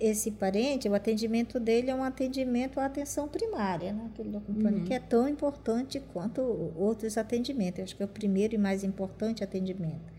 [0.00, 4.08] esse parente, o atendimento dele é um atendimento à atenção primária, né?
[4.12, 6.40] Aquele acompanhamento que é tão importante quanto
[6.76, 7.78] outros atendimentos.
[7.80, 10.12] Eu acho que é o primeiro e mais importante atendimento.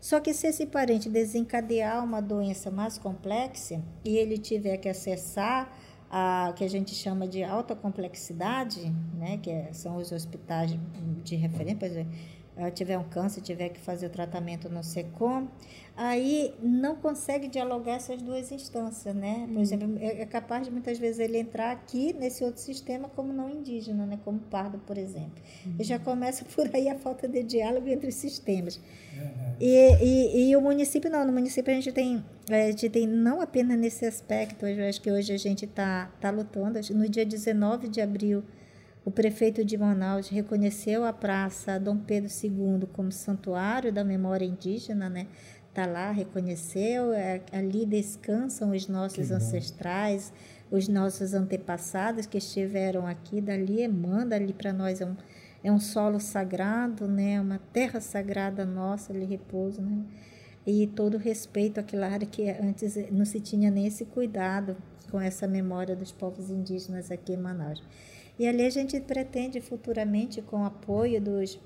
[0.00, 5.76] Só que se esse parente desencadear uma doença mais complexa e ele tiver que acessar
[6.10, 10.76] a que a gente chama de alta complexidade, né, que é- são os hospitais
[11.22, 12.06] de referência,
[12.68, 15.46] tiver um câncer, tiver que fazer o tratamento no SECOM,
[15.96, 19.48] aí não consegue dialogar essas duas instâncias, né?
[19.52, 23.32] Por exemplo, é é capaz de muitas vezes ele entrar aqui nesse outro sistema como
[23.32, 24.18] não indígena, né?
[24.24, 25.42] Como pardo, por exemplo.
[25.78, 28.80] E já começa por aí a falta de diálogo entre os sistemas.
[29.60, 33.40] E, e, e o município não, no município a gente tem, a gente tem não
[33.40, 37.88] apenas nesse aspecto, eu acho que hoje a gente está tá lutando, no dia 19
[37.88, 38.42] de abril,
[39.10, 45.08] o prefeito de Manaus reconheceu a Praça Dom Pedro II como santuário da memória indígena,
[45.08, 45.26] né?
[45.68, 50.32] Está lá, reconheceu, é, ali descansam os nossos ancestrais,
[50.70, 55.16] os nossos antepassados que estiveram aqui, dali emana, ali para nós é um,
[55.64, 57.40] é um solo sagrado, né?
[57.40, 60.04] Uma terra sagrada nossa, ali repouso, né?
[60.64, 64.76] E todo respeito àquela área que antes não se tinha nem esse cuidado
[65.10, 67.82] com essa memória dos povos indígenas aqui em Manaus.
[68.40, 71.60] E ali a gente pretende futuramente, com apoio dos,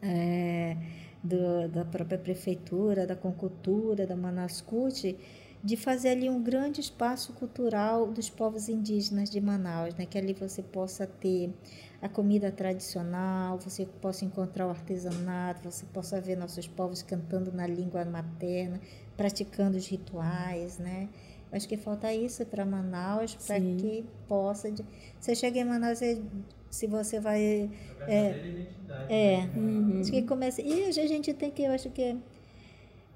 [0.00, 0.74] é,
[1.22, 5.18] do, da própria prefeitura, da Concultura, da Manascute,
[5.62, 10.06] de fazer ali um grande espaço cultural dos povos indígenas de Manaus, né?
[10.06, 11.52] que ali você possa ter
[12.00, 17.66] a comida tradicional, você possa encontrar o artesanato, você possa ver nossos povos cantando na
[17.66, 18.80] língua materna,
[19.14, 21.10] praticando os rituais, né?
[21.52, 23.76] Acho que falta isso para Manaus, para Sim.
[23.76, 24.70] que possa.
[24.72, 24.84] de-
[25.20, 26.22] Você chega em Manaus, e
[26.70, 27.68] se você vai
[28.08, 29.12] identidade.
[29.12, 30.00] é, né?
[30.00, 30.62] acho que começa.
[30.62, 32.16] E hoje a gente tem que, eu acho que,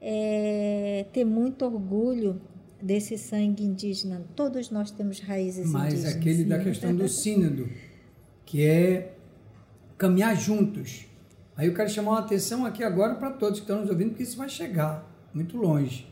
[0.01, 2.41] é, ter muito orgulho
[2.83, 4.23] desse sangue indígena.
[4.37, 6.17] Todos nós temos raízes Mas indígenas.
[6.17, 7.69] aquele da questão do sínodo,
[8.45, 9.15] que é
[9.97, 11.07] caminhar juntos.
[11.57, 14.23] Aí eu quero chamar uma atenção aqui agora para todos que estão nos ouvindo, porque
[14.25, 16.07] isso vai chegar muito longe.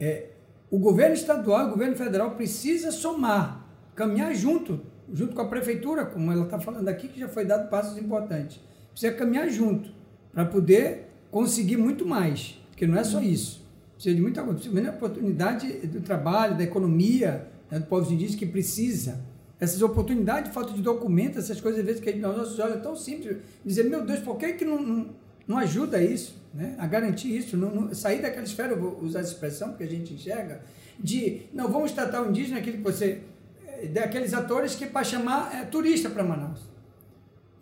[0.00, 0.30] É,
[0.70, 4.80] o governo estadual, o governo federal precisa somar, caminhar junto,
[5.12, 8.60] junto com a prefeitura, como ela está falando aqui, que já foi dado passos importantes.
[8.90, 9.90] Precisa caminhar junto
[10.32, 13.66] para poder conseguir muito mais, porque não é só isso.
[13.94, 18.38] Precisa de muita coisa, precisa de oportunidade do trabalho, da economia, né, do povo indígena
[18.38, 19.20] que precisa.
[19.60, 22.94] Essas oportunidades, falta de documentos, essas coisas, às vezes, que aos nossos olhos é tão
[22.94, 23.38] simples.
[23.64, 25.06] Dizer, meu Deus, por que, que não, não,
[25.48, 26.76] não ajuda isso, né?
[26.78, 27.56] a garantir isso?
[27.56, 30.60] Não, não- sair daquela esfera, vou usar essa expressão, porque a gente enxerga,
[31.00, 33.22] de, não, vamos tratar o indígena, aquele que você,
[33.66, 36.60] eh, daqueles atores que para chamar é, turista para Manaus.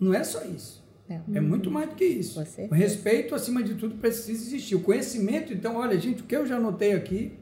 [0.00, 0.84] Não é só isso.
[1.08, 1.22] Não.
[1.36, 2.40] É muito mais do que isso.
[2.68, 4.74] O respeito, acima de tudo, precisa existir.
[4.74, 7.32] O conhecimento, então, olha, gente, o que eu já anotei aqui,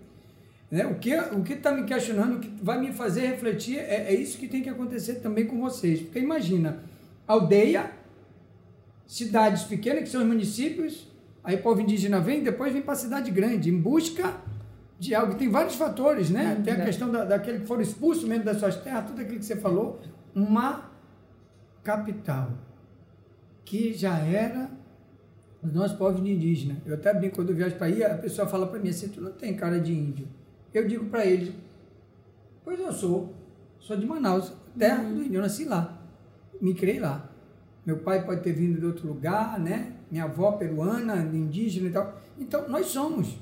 [0.71, 4.15] né, o que o está me questionando, o que vai me fazer refletir, é, é
[4.15, 6.01] isso que tem que acontecer também com vocês.
[6.03, 6.83] Porque imagina,
[7.27, 7.91] aldeia,
[9.07, 11.09] cidades pequenas, que são os municípios,
[11.43, 14.41] aí o povo indígena vem, depois vem para a cidade grande, em busca
[14.99, 15.35] de algo.
[15.35, 16.61] Tem vários fatores, né?
[16.65, 19.45] Tem a questão da, daquele que foram expulsos mesmo das suas terras, tudo aquilo que
[19.45, 20.01] você falou.
[20.35, 20.91] Uma
[21.83, 22.53] capital
[23.65, 24.71] que já era
[25.63, 26.79] os nossos povos indígenas.
[26.85, 29.21] Eu até brinco quando eu viajo para aí, a pessoa fala para mim assim, tu
[29.21, 30.29] não tem cara de índio.
[30.73, 31.55] Eu digo para eles,
[32.65, 33.35] pois eu sou,
[33.79, 36.03] sou de Manaus, terra do índio, eu nasci lá,
[36.61, 37.31] me criei lá.
[37.85, 39.93] Meu pai pode ter vindo de outro lugar, né?
[40.11, 42.19] Minha avó peruana, indígena e tal.
[42.39, 43.37] Então, nós somos.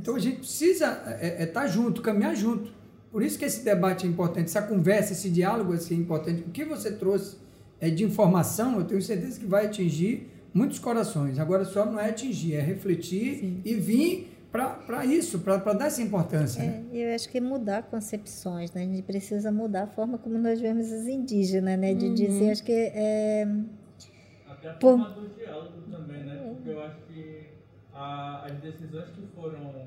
[0.00, 1.02] Então, a gente precisa
[1.38, 2.72] estar junto, caminhar junto.
[3.10, 6.42] Por isso que esse debate é importante, essa conversa, esse diálogo assim, é importante.
[6.46, 7.36] O que você trouxe
[7.80, 11.38] é, de informação, eu tenho certeza que vai atingir muitos corações.
[11.38, 16.62] Agora, só não é atingir, é refletir e vir para isso, para dar essa importância.
[16.62, 16.84] né?
[16.92, 18.82] É, eu acho que mudar concepções, né?
[18.82, 21.94] A gente precisa mudar a forma como nós vemos os indígenas, né?
[21.94, 23.46] De dizer, acho que é,
[24.58, 24.98] Até a Pô.
[24.98, 26.36] forma do diálogo também, né?
[26.54, 27.48] Porque eu acho que
[27.94, 29.86] a- as decisões que foram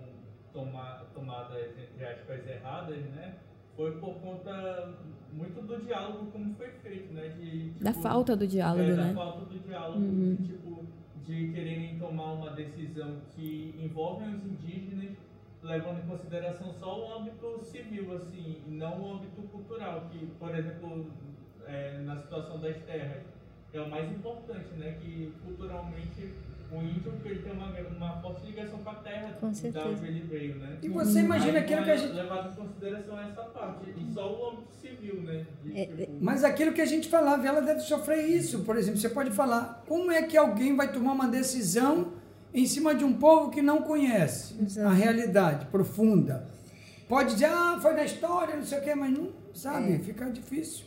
[0.53, 3.35] toma, tomadas, entre aspas, erradas, né?
[3.75, 4.93] foi por conta
[5.31, 7.29] muito do diálogo como foi feito, né?
[7.29, 9.07] De, tipo, Da falta do diálogo, é, né?
[9.09, 10.35] Da falta do diálogo, Uhum.
[10.39, 10.85] de, tipo,
[11.25, 15.15] de quererem tomar uma decisão que envolve os indígenas,
[15.63, 20.53] levando em consideração só o âmbito civil, assim, e não o âmbito cultural, que, por
[20.53, 21.05] exemplo,
[21.65, 23.23] é, na situação das terras,
[23.73, 24.95] é o mais importante, né?
[25.01, 26.33] Que culturalmente
[26.71, 27.67] o índio ele tem uma,
[27.97, 29.87] uma forte ligação com a terra Com da certeza.
[29.89, 30.77] onde ele veio, né?
[30.81, 32.13] E você imagina Aí, aquilo que a gente.
[32.13, 35.45] levado em consideração essa parte, e só o âmbito civil, né?
[35.63, 38.59] De, É, tipo, Mas aquilo que a gente falava, ela deve sofrer isso.
[38.59, 42.13] Por exemplo, você pode falar, como é que alguém vai tomar uma decisão
[42.53, 44.87] em cima de um povo que não conhece Exato.
[44.87, 46.49] a realidade profunda?
[47.09, 50.85] Pode dizer, ah, foi na história, não sei o quê, mas não, sabe, fica difícil.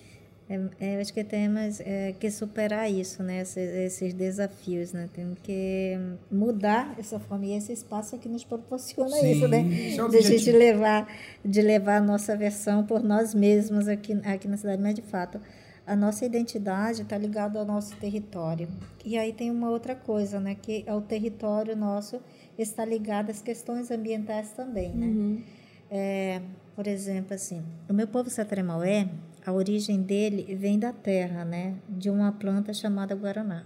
[0.49, 3.41] É, é, eu acho que temos é, que superar isso, né?
[3.41, 5.09] Esses, esses desafios, né?
[5.13, 5.99] Temos que
[6.31, 7.47] mudar essa forma.
[7.47, 9.61] E esse espaço é que nos proporciona Sim, isso, né?
[9.61, 11.09] é De a gente levar,
[11.43, 14.83] de levar a nossa versão por nós mesmos aqui, aqui na cidade.
[14.83, 15.41] Mas, de fato,
[15.87, 18.69] a nossa identidade está ligada ao nosso território.
[19.03, 20.55] E aí tem uma outra coisa, né?
[20.55, 22.21] Que é o território nosso
[22.59, 25.07] está ligado às questões ambientais também, né?
[25.07, 25.43] Uhum.
[25.91, 26.41] É,
[26.75, 29.09] por exemplo, assim, o meu povo satremaué,
[29.45, 31.77] a origem dele vem da terra, né?
[31.89, 33.65] De uma planta chamada guaraná.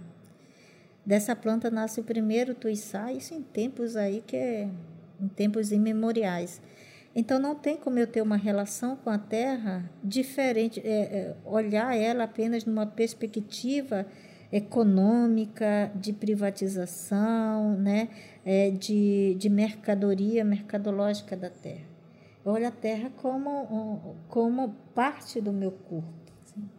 [1.05, 4.69] Dessa planta nasce o primeiro tuiçá, isso em tempos aí que é
[5.19, 6.61] em tempos imemoriais.
[7.15, 11.97] Então não tem como eu ter uma relação com a terra diferente, é, é, olhar
[11.97, 14.05] ela apenas numa perspectiva
[14.51, 18.09] econômica, de privatização, né?
[18.45, 21.88] É, de, de mercadoria, mercadológica da terra.
[22.49, 26.69] Olho a terra como, como parte do meu corpo, assim,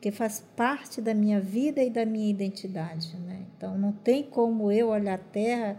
[0.00, 3.16] que faz parte da minha vida e da minha identidade.
[3.18, 3.46] Né?
[3.56, 5.78] Então, não tem como eu olhar a terra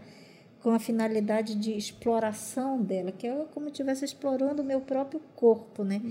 [0.66, 5.84] com a finalidade de exploração dela, que é como estivesse explorando o meu próprio corpo.
[5.84, 6.02] Né?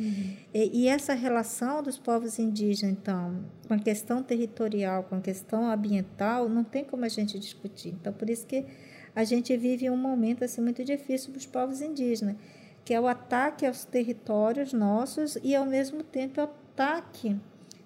[0.55, 5.69] E, e essa relação dos povos indígenas, então, com a questão territorial, com a questão
[5.69, 7.89] ambiental, não tem como a gente discutir.
[8.01, 8.65] Então, por isso que
[9.13, 12.37] a gente vive um momento assim muito difícil para os povos indígenas,
[12.85, 17.37] que é o ataque aos territórios nossos e, ao mesmo tempo, o ataque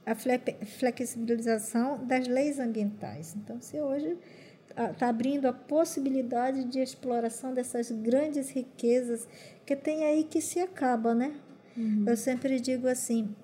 [0.05, 3.37] à fle- flexibilização das leis ambientais.
[3.37, 4.17] Então, se hoje
[4.93, 9.27] está abrindo a possibilidade de exploração dessas grandes riquezas
[9.65, 11.35] que tem aí que se acaba, né?
[12.07, 13.35] Eu sempre digo assim,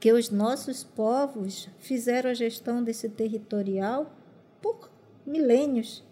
[0.00, 4.14] que os nossos povos fizeram a gestão desse territorial
[4.62, 4.90] por
[5.26, 6.04] milênios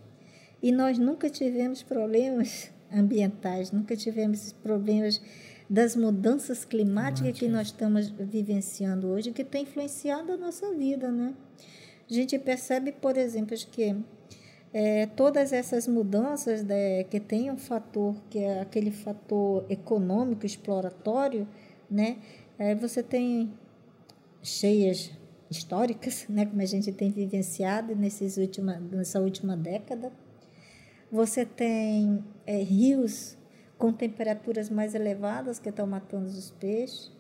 [0.63, 5.21] e nós nunca tivemos problemas ambientais, nunca tivemos esses problemas
[5.69, 11.35] das mudanças climáticas que nós estamos vivenciando hoje, que tem influenciado a nossa vida, né?
[12.09, 13.97] A gente percebe, por exemplo, que
[14.73, 21.49] é, todas essas mudanças né, que tem um fator que é aquele fator econômico exploratório,
[21.91, 22.19] né?
[22.59, 23.53] É, você tem
[24.43, 25.11] cheias
[25.51, 30.13] históricas, né, como a gente tem vivenciado nesses última, nessa última década.
[31.11, 33.37] Você tem é, rios
[33.79, 37.13] com temperaturas mais elevadas que estão matando os peixes.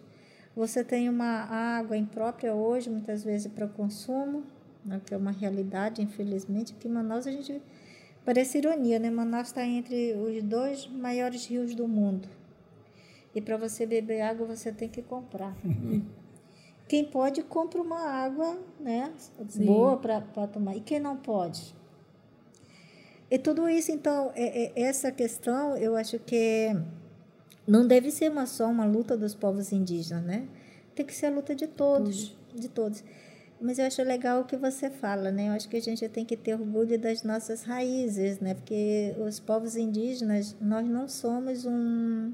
[0.55, 4.43] Você tem uma água imprópria hoje, muitas vezes para consumo,
[4.84, 6.72] né, que é uma realidade, infelizmente.
[6.72, 7.61] Aqui em Manaus a gente
[8.24, 9.11] parece ironia, né?
[9.11, 12.28] Manaus está entre os dois maiores rios do mundo.
[13.34, 15.55] E para você beber água você tem que comprar.
[16.89, 19.12] Quem pode compra uma água, né,
[19.49, 19.66] Sim.
[19.66, 20.74] boa para tomar.
[20.74, 21.74] E quem não pode?
[23.30, 26.68] E tudo isso, então, é, é- essa questão, eu acho que
[27.66, 30.46] não deve ser uma, só uma luta dos povos indígenas, né?
[30.94, 33.02] Tem que ser a luta de todos, de todos.
[33.60, 35.48] Mas eu acho legal o que você fala, né?
[35.48, 38.54] Eu acho que a gente tem que ter orgulho das nossas raízes, né?
[38.54, 42.32] Porque os povos indígenas, nós não somos um,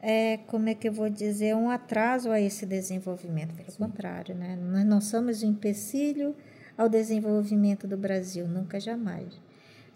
[0.00, 3.54] é, como é que eu vou dizer, um atraso a esse desenvolvimento.
[3.54, 4.56] Pelo contrário, né?
[4.56, 6.34] Nós não somos um empecilho
[6.78, 9.26] ao desenvolvimento do Brasil, nunca jamais.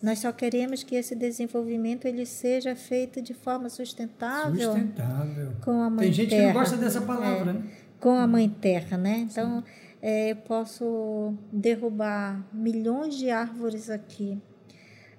[0.03, 5.53] Nós só queremos que esse desenvolvimento ele seja feito de forma sustentável Sustentável.
[5.65, 6.41] com a mãe Tem gente terra.
[6.43, 7.63] que não gosta dessa palavra, É, né?
[7.99, 9.19] Com a mãe terra, né?
[9.21, 9.65] Então,
[10.03, 14.39] é, eu posso derrubar milhões de árvores aqui,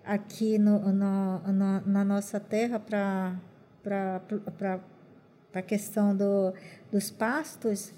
[0.05, 3.36] aqui no, no- na- na nossa terra para
[3.84, 4.80] para
[5.53, 6.53] a questão do,
[6.91, 7.93] dos pastos.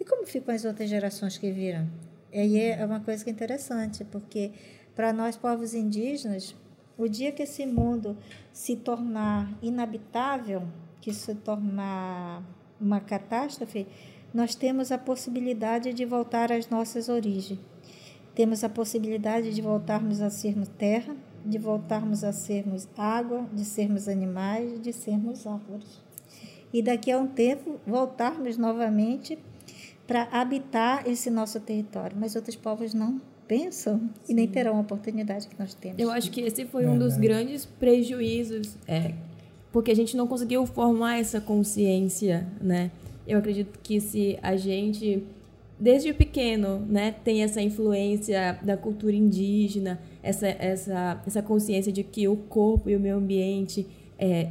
[0.00, 1.88] E como ficam as outras gerações que viram?
[2.32, 4.50] E aí é uma coisa que é interessante, porque
[4.98, 6.56] para nós, povos indígenas,
[6.96, 8.16] o dia que esse mundo
[8.52, 10.64] se tornar inabitável,
[11.00, 12.42] que se tornar
[12.80, 13.86] uma catástrofe,
[14.34, 17.60] nós temos a possibilidade de voltar às nossas origens.
[18.34, 21.14] Temos a possibilidade de voltarmos a sermos terra,
[21.46, 26.02] de voltarmos a sermos água, de sermos animais, de sermos árvores.
[26.72, 29.38] e daqui a um tempo voltarmos novamente
[30.08, 32.16] para habitar esse nosso território.
[32.18, 35.98] Mas outros povos não pensam e nem terão a oportunidade que nós temos.
[35.98, 39.14] Eu acho que esse foi um dos grandes prejuízos, é,
[39.72, 42.90] porque a gente não conseguiu formar essa consciência, né?
[43.26, 45.24] Eu acredito que se a gente
[45.80, 52.26] desde pequeno, né, tem essa influência da cultura indígena, essa, essa, essa consciência de que
[52.26, 53.86] o corpo e o meio ambiente
[54.18, 54.50] é,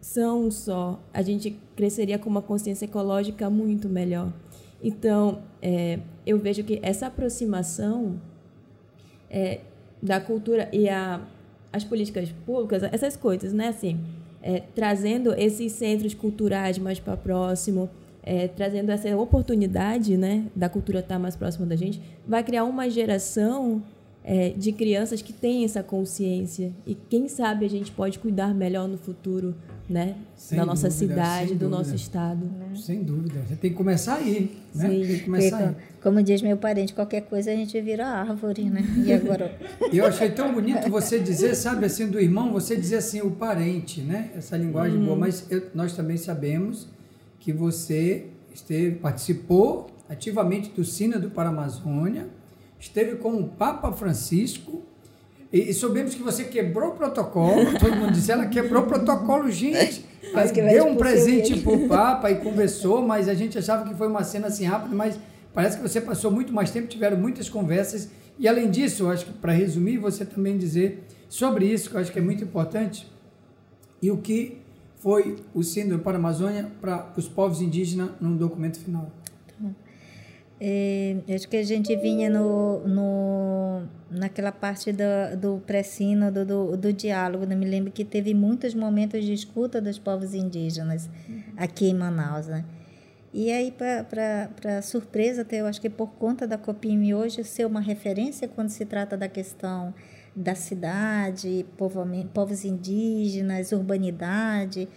[0.00, 4.32] são só, a gente cresceria com uma consciência ecológica muito melhor.
[4.82, 8.20] Então, é, eu vejo que essa aproximação
[9.34, 9.58] é,
[10.00, 11.20] da cultura e a,
[11.72, 13.98] as políticas públicas, essas coisas, né, assim,
[14.40, 17.90] é, trazendo esses centros culturais mais para próximo,
[18.22, 22.88] é, trazendo essa oportunidade né, da cultura estar mais próxima da gente, vai criar uma
[22.88, 23.82] geração
[24.24, 26.72] é, de crianças que têm essa consciência.
[26.86, 29.54] E quem sabe a gente pode cuidar melhor no futuro
[29.88, 32.46] né, sem da nossa dúvida, cidade, do nosso estado.
[32.46, 32.74] Né?
[32.74, 33.42] Sem dúvida.
[33.46, 34.56] Você tem que começar aí.
[34.74, 34.88] Né?
[34.88, 35.06] Sim.
[35.06, 35.76] Tem que começar aí.
[36.02, 38.82] Como diz meu parente, qualquer coisa a gente vira árvore, né?
[39.04, 39.54] E agora...
[39.92, 44.00] Eu achei tão bonito você dizer, sabe, assim, do irmão, você dizer assim, o parente,
[44.00, 44.30] né?
[44.34, 45.12] Essa linguagem boa.
[45.12, 45.20] Uhum.
[45.20, 46.88] Mas eu, nós também sabemos
[47.38, 52.28] que você esteve, participou ativamente do Sínodo para a Amazônia,
[52.84, 54.82] esteve com o Papa Francisco
[55.52, 57.72] e, e soubemos que você quebrou o protocolo.
[57.80, 60.04] Todo mundo disse, ela quebrou o protocolo, gente.
[60.32, 64.06] Mas deu um presente para o Papa e conversou, mas a gente achava que foi
[64.06, 65.18] uma cena assim rápida, mas
[65.52, 68.10] parece que você passou muito mais tempo, tiveram muitas conversas.
[68.38, 72.12] E além disso, acho que para resumir, você também dizer sobre isso, que eu acho
[72.12, 73.10] que é muito importante,
[74.02, 74.58] e o que
[74.98, 79.10] foi o síndrome para a Amazônia para os povos indígenas no documento final?
[80.60, 86.76] É, acho que a gente vinha no, no, naquela parte do, do pré-sino, do, do,
[86.76, 87.44] do, diálogo.
[87.44, 87.54] Né?
[87.54, 91.42] Me lembro que teve muitos momentos de escuta dos povos indígenas uhum.
[91.56, 92.46] aqui em Manaus.
[92.46, 92.64] Né?
[93.32, 97.80] E aí, para surpresa, até eu acho que por conta da Copim hoje ser uma
[97.80, 99.92] referência quando se trata da questão
[100.36, 101.66] da cidade,
[102.32, 104.88] povos indígenas, urbanidade,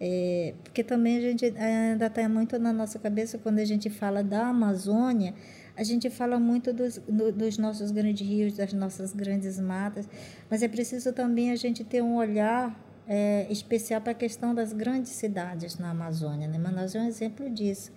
[0.00, 4.22] é, porque também a gente ainda está muito na nossa cabeça quando a gente fala
[4.22, 5.34] da Amazônia,
[5.76, 10.08] a gente fala muito dos, do, dos nossos grandes rios, das nossas grandes matas,
[10.50, 14.72] mas é preciso também a gente ter um olhar é, especial para a questão das
[14.72, 16.48] grandes cidades na Amazônia.
[16.48, 16.58] Né?
[16.58, 17.92] Manaus é um exemplo disso.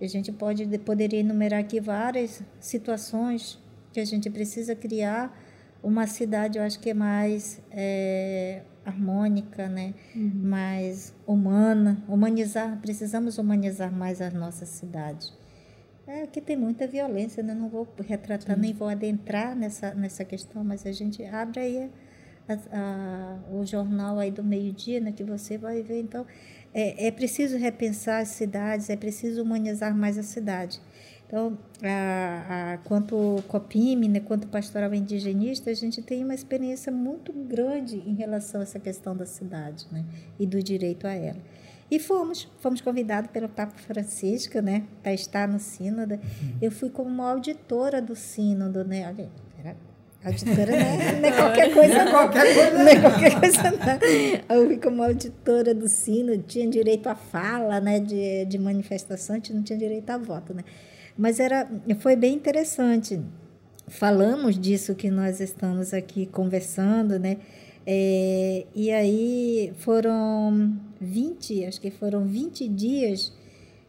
[0.00, 3.58] A gente pode poderia enumerar aqui várias situações
[3.92, 5.36] que a gente precisa criar
[5.82, 9.94] uma cidade, eu acho que é mais é, harmônica, né?
[10.14, 10.32] Uhum.
[10.42, 15.32] mais humana, humanizar, precisamos humanizar mais a nossa cidade.
[16.06, 17.54] É que tem muita violência, né?
[17.54, 18.62] não vou retratar, Sim.
[18.62, 21.90] nem vou adentrar nessa, nessa questão, mas a gente abre aí
[22.48, 25.12] a, a, o jornal aí do meio-dia, né?
[25.12, 26.00] que você vai ver.
[26.00, 26.26] Então,
[26.74, 30.80] é, é preciso repensar as cidades, é preciso humanizar mais a cidade.
[31.30, 37.32] Então, a, a, quanto COPIME, né, quanto pastoral indigenista, a gente tem uma experiência muito
[37.32, 40.04] grande em relação a essa questão da cidade né,
[40.40, 41.38] e do direito a ela.
[41.88, 46.14] E fomos, fomos convidados pelo Papa Francisco, né, para estar no sínodo.
[46.14, 46.58] Uhum.
[46.60, 49.76] Eu fui como auditora do sínodo, né, olha, era
[50.24, 52.10] auditora né, não é qualquer coisa não.
[52.10, 52.88] Qualquer coisa não.
[52.88, 54.56] é qualquer coisa não.
[54.56, 59.38] Eu fui como auditora do sínodo, tinha direito à fala, né, de, de manifestação, a
[59.38, 60.64] gente não tinha direito a voto, né.
[61.16, 61.68] Mas era,
[62.00, 63.20] foi bem interessante.
[63.88, 67.38] Falamos disso que nós estamos aqui conversando, né?
[67.86, 73.32] É, e aí foram 20, acho que foram 20 dias,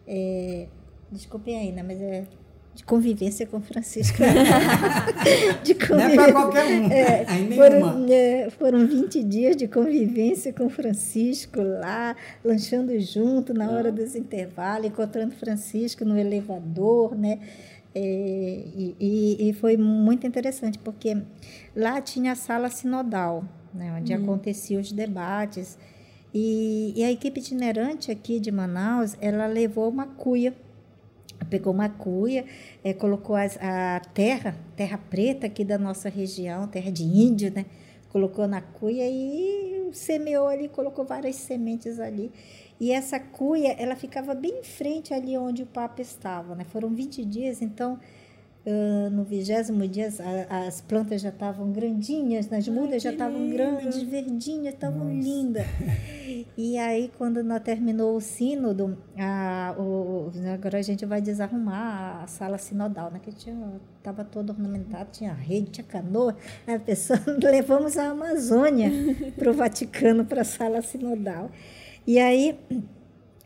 [0.07, 0.67] é,
[1.11, 2.25] desculpem ainda, mas é
[2.73, 4.17] de convivência com Francisco.
[5.63, 5.95] de convivência.
[5.95, 6.91] Não é para qualquer um.
[6.91, 13.91] É, foram, é, foram 20 dias de convivência com Francisco lá, lanchando junto na hora
[13.91, 17.39] dos intervalos, encontrando Francisco no elevador, né?
[17.93, 21.17] É, e, e, e, foi muito interessante, porque
[21.75, 23.43] lá tinha a sala sinodal,
[23.73, 24.23] né, onde hum.
[24.23, 25.77] aconteciam os debates.
[26.33, 30.53] E, e a equipe itinerante aqui de Manaus, ela levou uma cuia
[31.45, 32.45] pegou uma cuia,
[32.83, 37.65] é, colocou as, a terra, terra preta aqui da nossa região, terra de índio, né?
[38.09, 42.31] Colocou na cuia e semeou ali, colocou várias sementes ali.
[42.79, 46.63] E essa cuia, ela ficava bem em frente ali onde o Papa estava, né?
[46.65, 47.99] Foram 20 dias, então
[48.63, 54.03] Uh, no vigésimo dia as, as, plantas já estavam grandinhas, as mudas já estavam grandes,
[54.03, 55.65] verdinhas, estavam lindas.
[56.55, 62.27] E aí, quando nós terminou o sínodo, a, o, agora a gente vai desarrumar a
[62.27, 63.19] sala sinodal, né?
[63.23, 66.35] Que estava toda ornamentada, tinha rede, tinha canoa.
[66.67, 68.91] A pessoa levamos a Amazônia
[69.35, 71.49] para o Vaticano, para a sala sinodal.
[72.05, 72.59] E aí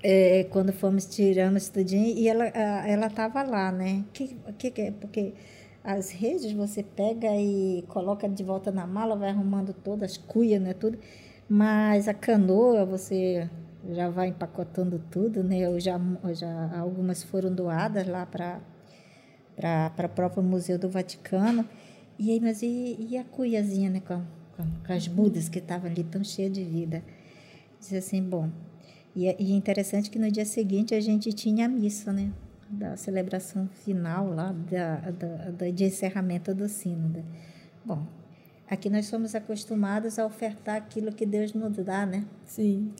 [0.08, 4.06] é, quando fomos tirando tudinho, e ela ela estava lá, né?
[4.14, 4.92] Que, que, que é?
[4.92, 5.34] Porque
[5.84, 10.62] as redes você pega e coloca de volta na mala, vai arrumando todas, as cuias,
[10.62, 10.74] né?
[10.74, 11.00] Tudo.
[11.50, 13.50] Mas a canoa, você
[13.90, 15.60] já vai empacotando tudo, né?
[15.60, 16.00] Eu já,
[16.34, 18.62] já, algumas foram doadas lá para
[19.56, 21.68] para o próprio Museu do Vaticano.
[22.20, 24.02] E aí, mas e, e a cuiazinha, né?
[24.02, 24.22] Com,
[24.56, 27.04] com, com as mudas que estavam ali tão cheia de vida.
[27.80, 28.50] Disse assim, bom.
[29.16, 32.32] E é e é interessante que no dia seguinte a gente tinha a missa, né?
[32.70, 37.24] Da celebração final lá, da, da, da, de encerramento do sínodo.
[37.86, 38.06] Bom,
[38.68, 42.26] aqui nós somos acostumados a ofertar aquilo que Deus nos dá, né?
[42.46, 42.92] Sim.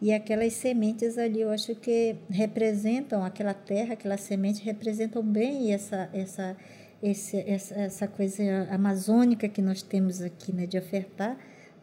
[0.00, 6.08] E aquelas sementes ali, eu acho que representam aquela terra, aquelas sementes representam bem essa
[6.12, 6.56] essa
[7.02, 11.36] esse, essa, essa coisa amazônica que nós temos aqui, né, de ofertar,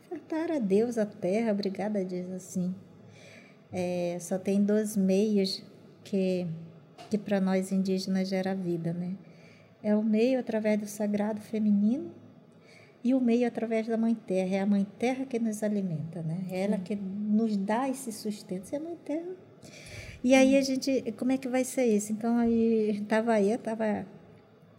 [0.05, 2.73] ofertar a Deus a terra, obrigada a Deus assim.
[3.71, 5.63] É, só tem dois meios
[6.03, 6.47] que
[7.09, 9.15] que para nós indígenas gera vida, né?
[9.83, 12.09] É o meio através do sagrado feminino
[13.03, 14.55] e o meio através da Mãe Terra.
[14.55, 16.45] É a Mãe Terra que nos alimenta, né?
[16.49, 18.71] É ela que nos dá esse sustento.
[18.71, 19.35] É a Mãe Terra.
[20.23, 22.13] E aí a gente, como é que vai ser isso?
[22.13, 24.05] Então aí estava aí, estava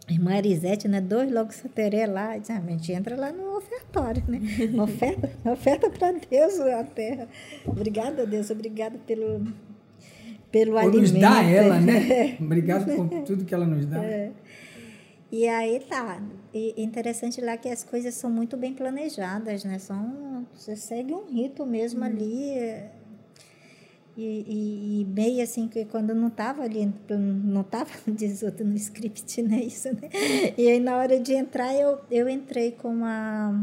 [0.09, 0.99] irmã Arisete, né?
[0.99, 4.39] Dois logo sateré lá, disse, ah, a gente entra lá no ofertório, né?
[4.81, 7.27] Oferta, oferta para Deus a terra.
[7.65, 9.45] Obrigada, Deus, obrigado pelo
[10.51, 11.01] pelo Ou alimento.
[11.01, 12.37] nos dá ela, né?
[12.39, 13.99] Obrigado por tudo que ela nos dá.
[15.31, 16.21] E aí tá.
[16.53, 19.79] E interessante lá que as coisas são muito bem planejadas, né?
[19.79, 22.51] São, você segue um rito mesmo ali.
[22.51, 22.91] é,
[24.15, 28.75] E, e, e meio assim, que quando não estava ali, não estava, diz outro, no
[28.75, 29.63] script, né?
[29.63, 30.09] Isso, né?
[30.57, 33.59] E aí na hora de entrar, eu, eu entrei com a,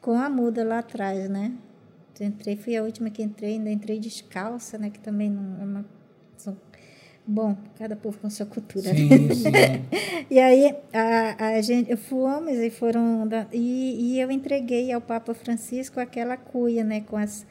[0.00, 1.52] com a muda lá atrás, né?
[2.20, 4.90] Eu entrei, fui a última que entrei, ainda entrei descalça, né?
[4.90, 5.84] Que também não é uma.
[6.36, 6.56] são-
[7.26, 8.92] Bom, cada povo com sua cultura.
[8.92, 8.96] né?
[8.96, 9.50] Sim, sim.
[10.30, 15.98] E aí a, a gente fomos e foram e, e eu entreguei ao Papa Francisco
[16.00, 17.44] aquela cuia, né, com as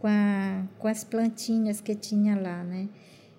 [0.00, 2.88] com, a, com as plantinhas que tinha lá, né?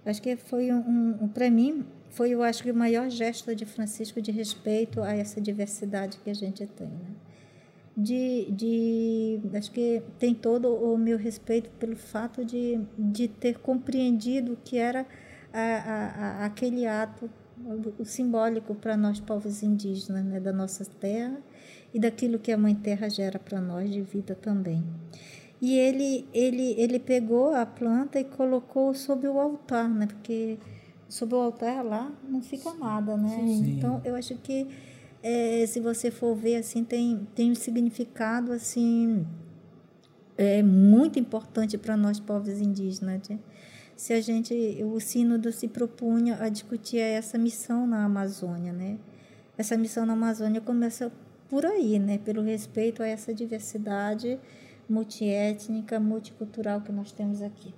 [0.05, 3.65] Acho que foi um, um para mim foi eu acho que o maior gesto de
[3.65, 7.11] Francisco de respeito a essa diversidade que a gente tem, né?
[7.95, 14.57] De, de acho que tem todo o meu respeito pelo fato de, de ter compreendido
[14.63, 15.05] que era
[15.53, 17.29] a, a- aquele ato
[17.99, 21.37] o simbólico para nós povos indígenas né, da nossa terra
[21.93, 24.83] e daquilo que a mãe terra gera para nós de vida também
[25.61, 30.57] e ele ele ele pegou a planta e colocou sobre o altar né porque
[31.07, 33.77] sobre o altar lá não fica nada né Sim.
[33.77, 34.67] então eu acho que
[35.21, 39.25] eh, se você for ver assim tem tem um significado assim
[40.41, 43.29] é muito importante para nós povos indígenas.
[43.29, 43.39] né?
[43.95, 44.53] Se a gente,
[44.83, 48.97] o sínodo se propunha a discutir essa missão na Amazônia, né?
[49.55, 51.11] Essa missão na Amazônia começa
[51.47, 52.17] por aí, né?
[52.17, 54.39] Pelo respeito a essa diversidade
[54.91, 57.73] multiétnica, multicultural que nós temos aqui.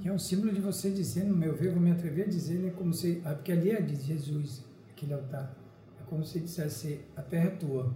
[0.00, 2.58] Que é um símbolo de você dizer, no meu ver, vou me atrever a dizer,
[2.58, 5.54] né, como se, ah, porque ali é de Jesus, aquele altar.
[6.00, 7.92] É como se dissesse, a terra é tua,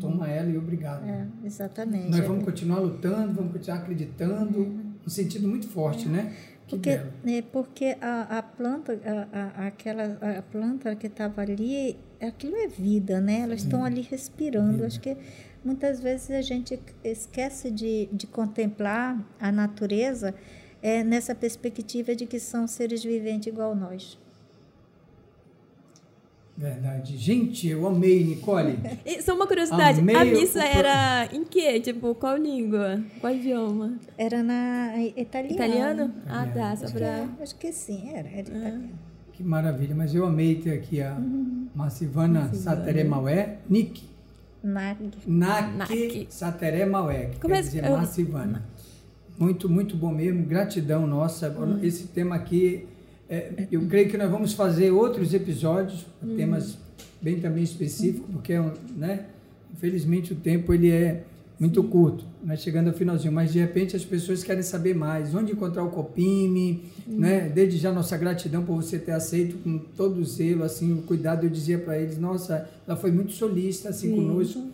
[0.00, 1.08] toma ela e obrigado.
[1.08, 2.10] É, exatamente.
[2.10, 6.36] Nós vamos continuar lutando, vamos continuar acreditando, um sentido muito forte, né?
[6.66, 11.96] Que Porque, é, porque a, a planta, a, a, aquela, a planta que estava ali,
[12.20, 13.40] aquilo é vida, né?
[13.40, 14.84] Elas estão ali respirando.
[14.84, 15.16] Acho que
[15.64, 20.34] muitas vezes a gente esquece de, de contemplar a natureza
[20.82, 24.18] é, nessa perspectiva de que são seres viventes igual nós.
[26.56, 27.16] Verdade.
[27.16, 28.78] Gente, eu amei, Nicole.
[29.06, 31.80] E só uma curiosidade, Amei a missa o- era em quê?
[31.80, 33.02] Tipo, qual língua?
[33.20, 33.98] Qual idioma?
[34.18, 35.54] Era na italiano.
[35.54, 36.14] Italiano?
[36.28, 37.06] Ah, tá, só Acho que, pra...
[37.08, 38.88] é, acho que sim, era, era italiano.
[39.32, 39.94] Que maravilha.
[39.94, 41.18] Mas eu amei ter aqui a
[41.74, 44.11] Marcivana Sateré Maué, Nick.
[44.62, 44.96] Nag.
[45.26, 46.26] Nak.
[46.30, 46.86] Sateré
[47.30, 48.62] que Como quer é- dizer eu- Marcivana.
[49.38, 50.44] Muito, muito bom mesmo.
[50.44, 51.48] Gratidão nossa.
[51.50, 51.78] Hum.
[51.82, 52.86] Esse tema aqui,
[53.28, 56.36] é, eu creio que nós vamos fazer outros episódios, Hum.
[56.36, 56.78] temas
[57.20, 59.26] bem também específicos, porque, é um, né,
[59.72, 61.22] infelizmente, o tempo ele é
[61.62, 63.32] muito curto, né, chegando ao finalzinho.
[63.32, 65.32] Mas, de repente, as pessoas querem saber mais.
[65.34, 67.18] Onde encontrar o Copime, Hum.
[67.20, 67.48] né?
[67.48, 71.44] Desde já, nossa gratidão por você ter aceito com todo o zelo, assim, o cuidado.
[71.46, 74.70] Eu dizia para eles, nossa, ela foi muito solista, assim, conosco.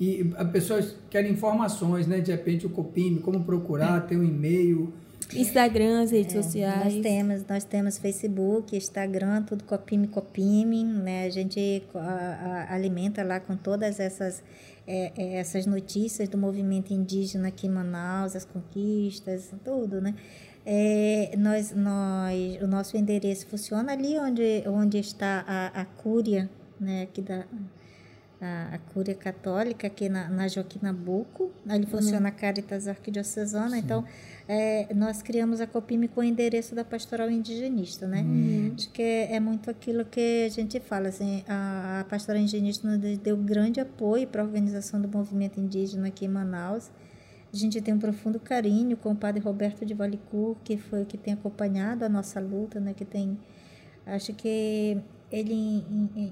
[0.00, 2.20] E as pessoas querem informações, né?
[2.20, 4.90] De repente o Copime, como procurar, tem um e-mail.
[5.34, 6.94] Instagram, as redes Nós sociais.
[7.02, 11.26] temos, nós temos Facebook, Instagram, tudo Copime Copime, né?
[11.26, 11.98] A gente a-
[12.68, 14.42] a- alimenta lá com todas essas
[14.90, 20.14] é, é, essas notícias do movimento indígena aqui em Manaus, as conquistas, tudo, né?
[20.66, 27.02] É, nós, nós, o nosso endereço funciona ali onde, onde está a, a cúria, né,
[27.02, 27.44] aqui da,
[28.40, 31.50] a, a Cúria Católica aqui na, na Joaquim Nabuco.
[31.68, 31.90] Ali uhum.
[31.90, 33.76] funciona a Caritas Arquidiocesana.
[33.76, 33.78] Sim.
[33.78, 34.04] Então,
[34.52, 38.22] é, nós criamos a Copime com o endereço da Pastoral Indigenista, né?
[38.22, 38.72] Uhum.
[38.74, 42.88] Acho que é, é, muito aquilo que a gente fala, assim, a, a Pastoral Indigenista
[42.88, 46.90] nos deu grande apoio para a organização do movimento indígena aqui em Manaus.
[47.54, 51.06] A gente tem um profundo carinho com o padre Roberto de Valicur, que foi o
[51.06, 52.92] que tem acompanhado a nossa luta, né?
[52.92, 53.38] Que tem,
[54.04, 54.98] acho que
[55.30, 55.84] ele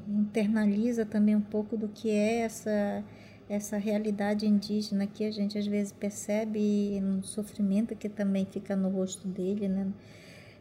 [0.08, 3.04] internaliza também um pouco do que é essa
[3.48, 8.88] essa realidade indígena que a gente às vezes percebe no sofrimento que também fica no
[8.88, 9.86] rosto dele, né?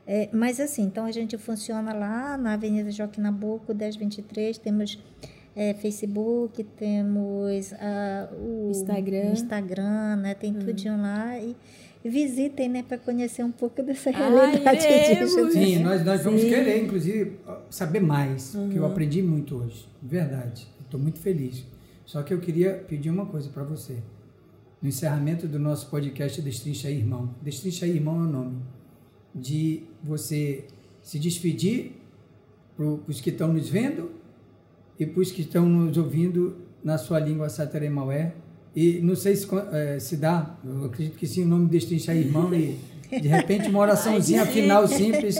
[0.05, 4.97] É, mas assim, então a gente funciona lá na Avenida Joaquim Nabuco, 1023, temos
[5.53, 10.33] é, Facebook, temos uh, o Instagram, Instagram né?
[10.33, 10.59] Tem uhum.
[10.59, 11.55] tudinho lá e
[12.05, 15.51] visitem, né, para conhecer um pouco dessa realidade indígena.
[15.51, 16.49] Sim, nós, nós vamos Sim.
[16.49, 17.37] querer, inclusive,
[17.69, 18.69] saber mais, uhum.
[18.69, 20.67] que eu aprendi muito hoje, verdade.
[20.79, 21.65] Estou muito feliz.
[22.07, 23.97] Só que eu queria pedir uma coisa para você.
[24.81, 28.61] No encerramento do nosso podcast Destrincha aí, Irmão, Destrincha aí, Irmão é o nome,
[29.35, 30.63] de você
[31.01, 31.91] se despedir
[32.77, 34.09] para os que estão nos vendo
[34.97, 38.33] e para os que estão nos ouvindo na sua língua sataremaué,
[38.73, 42.19] e não sei se, é, se dá, eu acredito que sim, o nome destrincha aí,
[42.19, 42.79] irmão, e
[43.19, 45.35] de repente uma oraçãozinha final simples,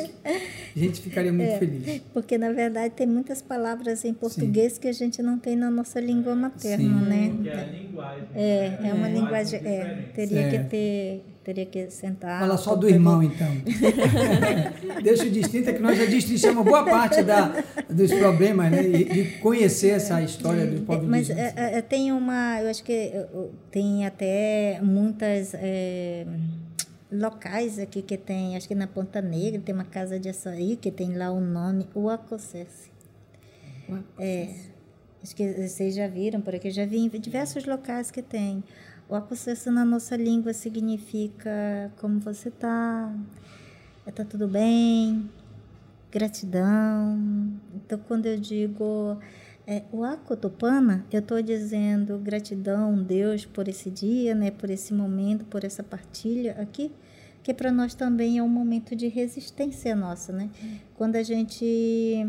[0.78, 2.02] a gente ficaria muito é, feliz.
[2.14, 4.82] Porque, na verdade, tem muitas palavras em português sim.
[4.82, 7.10] que a gente não tem na nossa língua materna, sim.
[7.10, 7.32] né?
[7.36, 8.28] Porque é a linguagem.
[8.36, 8.90] É, né?
[8.90, 12.42] é uma linguagem, é, teria que ter teria que sentar.
[12.42, 13.48] Fala só do irmão, então.
[15.02, 18.86] Deixa o distinto, é que nós já destrinchamos boa parte da, dos problemas, né?
[18.86, 23.14] E de conhecer essa história do povo Mas é, é, tem uma, eu acho que
[23.72, 26.26] tem até muitas é,
[27.12, 30.92] locais aqui que tem, acho que na Ponta Negra tem uma casa de açaí que
[30.92, 32.92] tem lá o nome Uacocesse.
[34.20, 34.54] É,
[35.24, 38.64] acho que vocês já viram por aqui, já vi em diversos locais que tem.
[39.10, 43.14] O acocesso na nossa língua significa como você está,
[44.06, 45.30] está tudo bem,
[46.12, 47.18] gratidão.
[47.74, 49.18] Então, quando eu digo
[49.70, 55.44] é, o Acotopana, eu estou dizendo gratidão, Deus, por esse dia, né, por esse momento,
[55.44, 56.90] por essa partilha aqui,
[57.44, 60.32] que para nós também é um momento de resistência nossa.
[60.32, 60.50] Né?
[60.96, 62.26] Quando a gente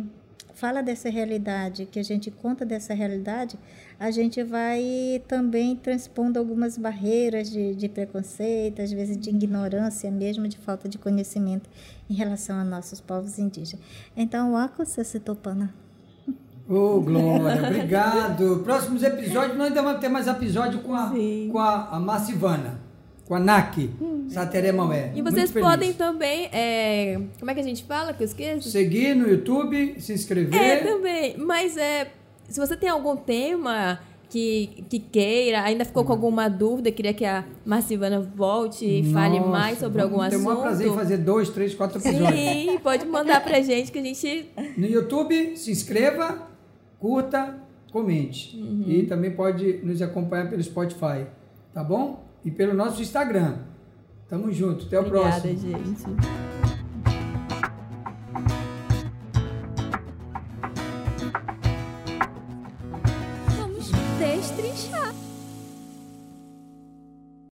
[0.52, 3.56] fala dessa realidade, que a gente conta dessa realidade,
[4.00, 10.48] a gente vai também transpondo algumas barreiras de, de preconceito, às vezes de ignorância mesmo,
[10.48, 11.70] de falta de conhecimento
[12.10, 13.84] em relação a nossos povos indígenas.
[14.16, 15.72] Então, o Acossetopana.
[16.68, 18.60] Ô, oh, Glória, obrigado.
[18.62, 21.10] Próximos episódios, nós ainda vamos ter mais episódio com a,
[21.50, 22.88] com a, a Massivana
[23.28, 24.26] com a NAC, hum.
[24.30, 25.12] Sateremaué.
[25.14, 28.70] E vocês podem também, é, como é que a gente fala que eu esqueço?
[28.70, 30.58] Seguir no YouTube, se inscrever.
[30.58, 31.36] É, também.
[31.36, 32.10] Mas é,
[32.48, 34.00] se você tem algum tema
[34.30, 39.14] que, que queira, ainda ficou com alguma dúvida, queria que a Marcivana volte e Nossa,
[39.14, 40.44] fale mais sobre algum assunto.
[40.44, 42.40] Tem um prazer em fazer dois, três, quatro episódios.
[42.40, 44.48] Sim, pode mandar pra gente que a gente...
[44.74, 46.48] No YouTube, se inscreva,
[46.98, 47.58] curta,
[47.92, 48.56] comente.
[48.56, 48.84] Uhum.
[48.86, 51.26] E também pode nos acompanhar pelo Spotify,
[51.72, 52.28] tá bom?
[52.44, 53.58] e pelo nosso Instagram.
[54.28, 55.58] Tamo junto, até o Obrigada, próximo.
[55.58, 56.77] gente.